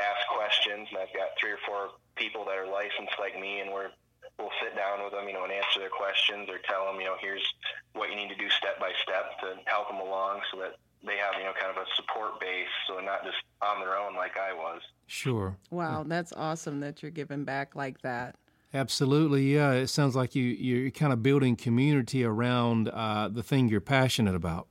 ask 0.00 0.22
questions. 0.32 0.88
And 0.90 0.98
I've 0.98 1.12
got 1.12 1.36
three 1.38 1.52
or 1.52 1.62
four 1.66 1.94
people 2.16 2.44
that 2.48 2.56
are 2.56 2.66
licensed 2.66 3.14
like 3.20 3.38
me 3.38 3.60
and 3.60 3.70
we're, 3.70 3.92
we'll 4.40 4.54
sit 4.64 4.74
down 4.74 5.04
with 5.04 5.12
them, 5.12 5.28
you 5.28 5.36
know, 5.36 5.44
and 5.44 5.52
answer 5.52 5.84
their 5.84 5.92
questions 5.92 6.48
or 6.48 6.58
tell 6.64 6.88
them, 6.88 6.96
you 6.98 7.06
know, 7.06 7.20
here's 7.20 7.44
what 7.92 8.08
you 8.08 8.16
need 8.16 8.32
to 8.32 8.40
do 8.40 8.48
step 8.56 8.80
by 8.80 8.92
step 9.04 9.36
to 9.44 9.60
help 9.68 9.92
them 9.92 10.00
along 10.00 10.40
so 10.48 10.58
that 10.64 10.80
they 11.04 11.16
have, 11.20 11.36
you 11.36 11.44
know, 11.44 11.56
kind 11.56 11.72
of 11.72 11.80
a 11.80 11.86
support 11.96 12.40
base. 12.40 12.72
So 12.88 12.96
they're 12.96 13.04
not 13.04 13.24
just 13.24 13.40
on 13.60 13.80
their 13.80 13.96
own 13.96 14.16
like 14.16 14.36
I 14.40 14.52
was. 14.52 14.80
Sure. 15.10 15.58
Wow, 15.72 16.04
that's 16.06 16.32
awesome 16.32 16.78
that 16.86 17.02
you're 17.02 17.10
giving 17.10 17.42
back 17.42 17.74
like 17.74 18.00
that. 18.02 18.36
Absolutely, 18.72 19.42
yeah. 19.52 19.72
It 19.72 19.88
sounds 19.88 20.14
like 20.14 20.36
you 20.36 20.44
you're 20.44 20.92
kind 20.92 21.12
of 21.12 21.20
building 21.20 21.56
community 21.56 22.22
around 22.22 22.88
uh, 22.88 23.26
the 23.26 23.42
thing 23.42 23.68
you're 23.68 23.82
passionate 23.82 24.36
about. 24.36 24.68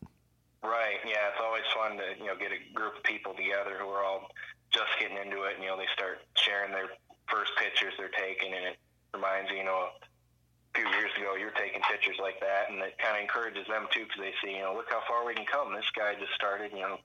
Right. 0.64 0.96
Yeah. 1.04 1.28
It's 1.28 1.44
always 1.44 1.68
fun 1.76 2.00
to 2.00 2.16
you 2.18 2.32
know 2.32 2.40
get 2.40 2.56
a 2.56 2.74
group 2.74 2.96
of 2.96 3.04
people 3.04 3.34
together 3.36 3.84
who 3.84 3.90
are 3.92 4.06
all 4.06 4.32
just 4.72 4.88
getting 4.98 5.18
into 5.18 5.44
it, 5.44 5.60
and 5.60 5.64
you 5.64 5.68
know 5.68 5.76
they 5.76 5.92
start 5.92 6.24
sharing 6.40 6.72
their 6.72 6.88
first 7.28 7.52
pictures 7.60 7.92
they're 8.00 8.08
taking, 8.08 8.56
and 8.56 8.64
it 8.64 8.80
reminds 9.14 9.52
you, 9.52 9.58
you 9.58 9.68
know, 9.68 9.92
a 9.92 10.72
few 10.72 10.88
years 10.96 11.12
ago 11.20 11.36
you're 11.36 11.52
taking 11.60 11.84
pictures 11.84 12.16
like 12.16 12.40
that, 12.40 12.72
and 12.72 12.80
it 12.80 12.96
kind 12.96 13.20
of 13.20 13.22
encourages 13.28 13.68
them 13.68 13.92
too 13.92 14.08
because 14.08 14.24
they 14.24 14.34
see, 14.40 14.56
you 14.56 14.64
know, 14.64 14.72
look 14.72 14.88
how 14.88 15.04
far 15.04 15.28
we 15.28 15.36
can 15.36 15.46
come. 15.52 15.76
This 15.76 15.92
guy 15.92 16.16
just 16.16 16.32
started, 16.32 16.72
you 16.72 16.88
know, 16.88 16.96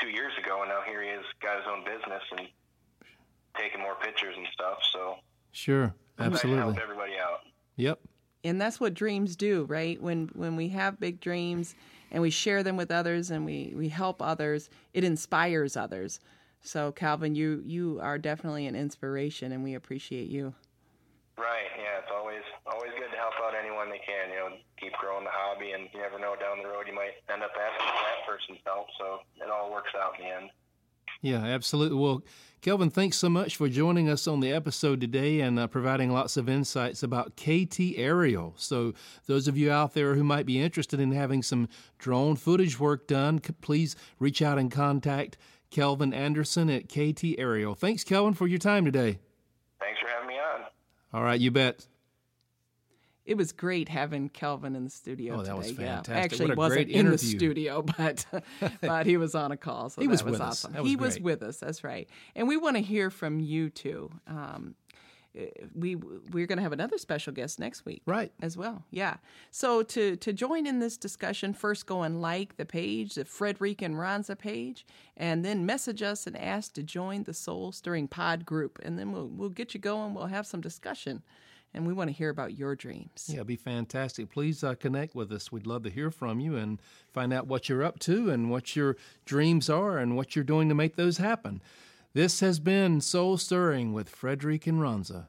two 0.00 0.08
years 0.08 0.32
ago, 0.40 0.64
and 0.64 0.72
now 0.72 0.80
here 0.88 1.04
he 1.04 1.12
is, 1.12 1.28
got 1.44 1.60
his 1.60 1.68
own 1.68 1.84
business 1.84 2.24
and 2.32 2.48
taking 3.58 3.80
more 3.80 3.96
pictures 3.96 4.34
and 4.36 4.46
stuff. 4.52 4.78
So 4.92 5.16
Sure, 5.52 5.84
it's 5.84 5.94
nice 6.18 6.28
to 6.28 6.34
absolutely. 6.34 6.62
help 6.62 6.78
everybody 6.78 7.12
out. 7.18 7.40
Yep. 7.76 8.00
And 8.44 8.60
that's 8.60 8.78
what 8.80 8.94
dreams 8.94 9.34
do, 9.36 9.64
right? 9.64 10.00
When 10.00 10.30
when 10.34 10.56
we 10.56 10.68
have 10.68 11.00
big 11.00 11.20
dreams 11.20 11.74
and 12.10 12.22
we 12.22 12.30
share 12.30 12.62
them 12.62 12.76
with 12.76 12.90
others 12.90 13.30
and 13.30 13.44
we, 13.44 13.74
we 13.76 13.88
help 13.88 14.22
others, 14.22 14.70
it 14.94 15.04
inspires 15.04 15.76
others. 15.76 16.20
So 16.62 16.92
Kelvin, 16.92 17.34
you 17.34 17.62
you 17.66 17.98
are 18.00 18.18
definitely 18.18 18.66
an 18.66 18.74
inspiration 18.76 19.52
and 19.52 19.64
we 19.64 19.74
appreciate 19.74 20.28
you. 20.28 20.54
Right. 21.36 21.66
Yeah. 21.76 21.98
It's 22.02 22.10
always 22.14 22.42
always 22.66 22.90
good 22.98 23.10
to 23.10 23.16
help 23.16 23.34
out 23.42 23.54
anyone 23.58 23.90
they 23.90 24.02
can. 24.02 24.30
You 24.30 24.36
know, 24.36 24.48
keep 24.78 24.92
growing 24.94 25.24
the 25.24 25.30
hobby, 25.32 25.72
and 25.72 25.88
you 25.92 26.00
never 26.00 26.18
know 26.18 26.34
down 26.38 26.62
the 26.62 26.68
road 26.68 26.86
you 26.86 26.94
might 26.94 27.18
end 27.32 27.42
up 27.42 27.50
asking 27.54 27.86
that 27.86 28.26
person's 28.26 28.62
help. 28.64 28.86
So 28.98 29.18
it 29.42 29.50
all 29.50 29.70
works 29.72 29.90
out 29.98 30.14
in 30.18 30.24
the 30.26 30.30
end. 30.34 30.50
Yeah, 31.20 31.44
absolutely. 31.44 31.98
Well, 31.98 32.22
Kelvin, 32.60 32.90
thanks 32.90 33.16
so 33.16 33.28
much 33.28 33.56
for 33.56 33.68
joining 33.68 34.08
us 34.08 34.26
on 34.26 34.40
the 34.40 34.52
episode 34.52 35.00
today 35.00 35.40
and 35.40 35.58
uh, 35.60 35.68
providing 35.68 36.10
lots 36.12 36.36
of 36.36 36.48
insights 36.48 37.04
about 37.04 37.36
KT 37.36 37.78
Aerial. 37.96 38.54
So, 38.56 38.94
those 39.26 39.46
of 39.46 39.56
you 39.56 39.70
out 39.70 39.94
there 39.94 40.16
who 40.16 40.24
might 40.24 40.44
be 40.44 40.60
interested 40.60 40.98
in 40.98 41.12
having 41.12 41.42
some 41.42 41.68
drone 41.98 42.34
footage 42.34 42.80
work 42.80 43.06
done, 43.06 43.38
please 43.60 43.94
reach 44.18 44.42
out 44.42 44.58
and 44.58 44.72
contact 44.72 45.36
Kelvin 45.70 46.12
Anderson 46.12 46.68
at 46.68 46.88
KT 46.88 47.38
Aerial. 47.38 47.74
Thanks, 47.74 48.02
Kelvin, 48.02 48.34
for 48.34 48.48
your 48.48 48.58
time 48.58 48.84
today. 48.84 49.18
Thanks 49.78 50.00
for 50.00 50.08
having 50.08 50.28
me 50.28 50.34
on. 50.34 50.64
All 51.12 51.22
right, 51.22 51.38
you 51.38 51.52
bet. 51.52 51.86
It 53.28 53.36
was 53.36 53.52
great 53.52 53.90
having 53.90 54.30
Kelvin 54.30 54.74
in 54.74 54.84
the 54.84 54.90
studio. 54.90 55.34
Oh, 55.34 55.36
that 55.42 55.44
today. 55.44 55.58
was 55.58 55.70
fantastic! 55.72 56.14
Yeah. 56.14 56.20
Actually, 56.20 56.46
what 56.46 56.54
a 56.54 56.56
wasn't 56.56 56.88
in 56.88 57.10
the 57.10 57.18
studio, 57.18 57.82
but 57.98 58.24
but 58.80 59.04
he 59.04 59.18
was 59.18 59.34
on 59.34 59.52
a 59.52 59.56
call, 59.58 59.90
so 59.90 60.00
he 60.00 60.08
was, 60.08 60.24
was, 60.24 60.32
with 60.32 60.40
awesome. 60.40 60.72
Was 60.72 60.88
he 60.88 60.96
great. 60.96 61.06
was 61.06 61.20
with 61.20 61.42
us. 61.42 61.58
That's 61.58 61.84
right, 61.84 62.08
and 62.34 62.48
we 62.48 62.56
want 62.56 62.76
to 62.76 62.82
hear 62.82 63.10
from 63.10 63.38
you 63.38 63.68
too. 63.68 64.10
Um, 64.26 64.76
we 65.74 65.94
we're 65.94 66.46
going 66.46 66.56
to 66.56 66.62
have 66.62 66.72
another 66.72 66.96
special 66.96 67.34
guest 67.34 67.60
next 67.60 67.84
week, 67.84 68.00
right? 68.06 68.32
As 68.40 68.56
well, 68.56 68.84
yeah. 68.90 69.16
So 69.50 69.82
to 69.82 70.16
to 70.16 70.32
join 70.32 70.66
in 70.66 70.78
this 70.78 70.96
discussion, 70.96 71.52
first 71.52 71.84
go 71.84 72.02
and 72.02 72.22
like 72.22 72.56
the 72.56 72.64
page, 72.64 73.14
the 73.14 73.26
frederic 73.26 73.82
and 73.82 73.96
Ronza 73.96 74.38
page, 74.38 74.86
and 75.18 75.44
then 75.44 75.66
message 75.66 76.02
us 76.02 76.26
and 76.26 76.34
ask 76.34 76.72
to 76.74 76.82
join 76.82 77.24
the 77.24 77.34
Soul 77.34 77.72
Stirring 77.72 78.08
Pod 78.08 78.46
group, 78.46 78.78
and 78.82 78.98
then 78.98 79.12
we'll 79.12 79.28
we'll 79.28 79.50
get 79.50 79.74
you 79.74 79.80
going. 79.80 80.14
We'll 80.14 80.26
have 80.26 80.46
some 80.46 80.62
discussion 80.62 81.22
and 81.74 81.86
we 81.86 81.92
want 81.92 82.08
to 82.08 82.16
hear 82.16 82.30
about 82.30 82.56
your 82.56 82.74
dreams. 82.74 83.26
Yeah, 83.28 83.36
it'd 83.36 83.46
be 83.46 83.56
fantastic. 83.56 84.30
Please 84.30 84.64
uh, 84.64 84.74
connect 84.74 85.14
with 85.14 85.30
us. 85.32 85.52
We'd 85.52 85.66
love 85.66 85.82
to 85.84 85.90
hear 85.90 86.10
from 86.10 86.40
you 86.40 86.56
and 86.56 86.80
find 87.12 87.32
out 87.32 87.46
what 87.46 87.68
you're 87.68 87.84
up 87.84 87.98
to 88.00 88.30
and 88.30 88.50
what 88.50 88.74
your 88.74 88.96
dreams 89.24 89.68
are 89.68 89.98
and 89.98 90.16
what 90.16 90.34
you're 90.34 90.44
doing 90.44 90.68
to 90.68 90.74
make 90.74 90.96
those 90.96 91.18
happen. 91.18 91.60
This 92.14 92.40
has 92.40 92.58
been 92.58 93.00
Soul 93.00 93.36
Stirring 93.36 93.92
with 93.92 94.08
Frederic 94.08 94.66
and 94.66 94.80
Ronza. 94.80 95.26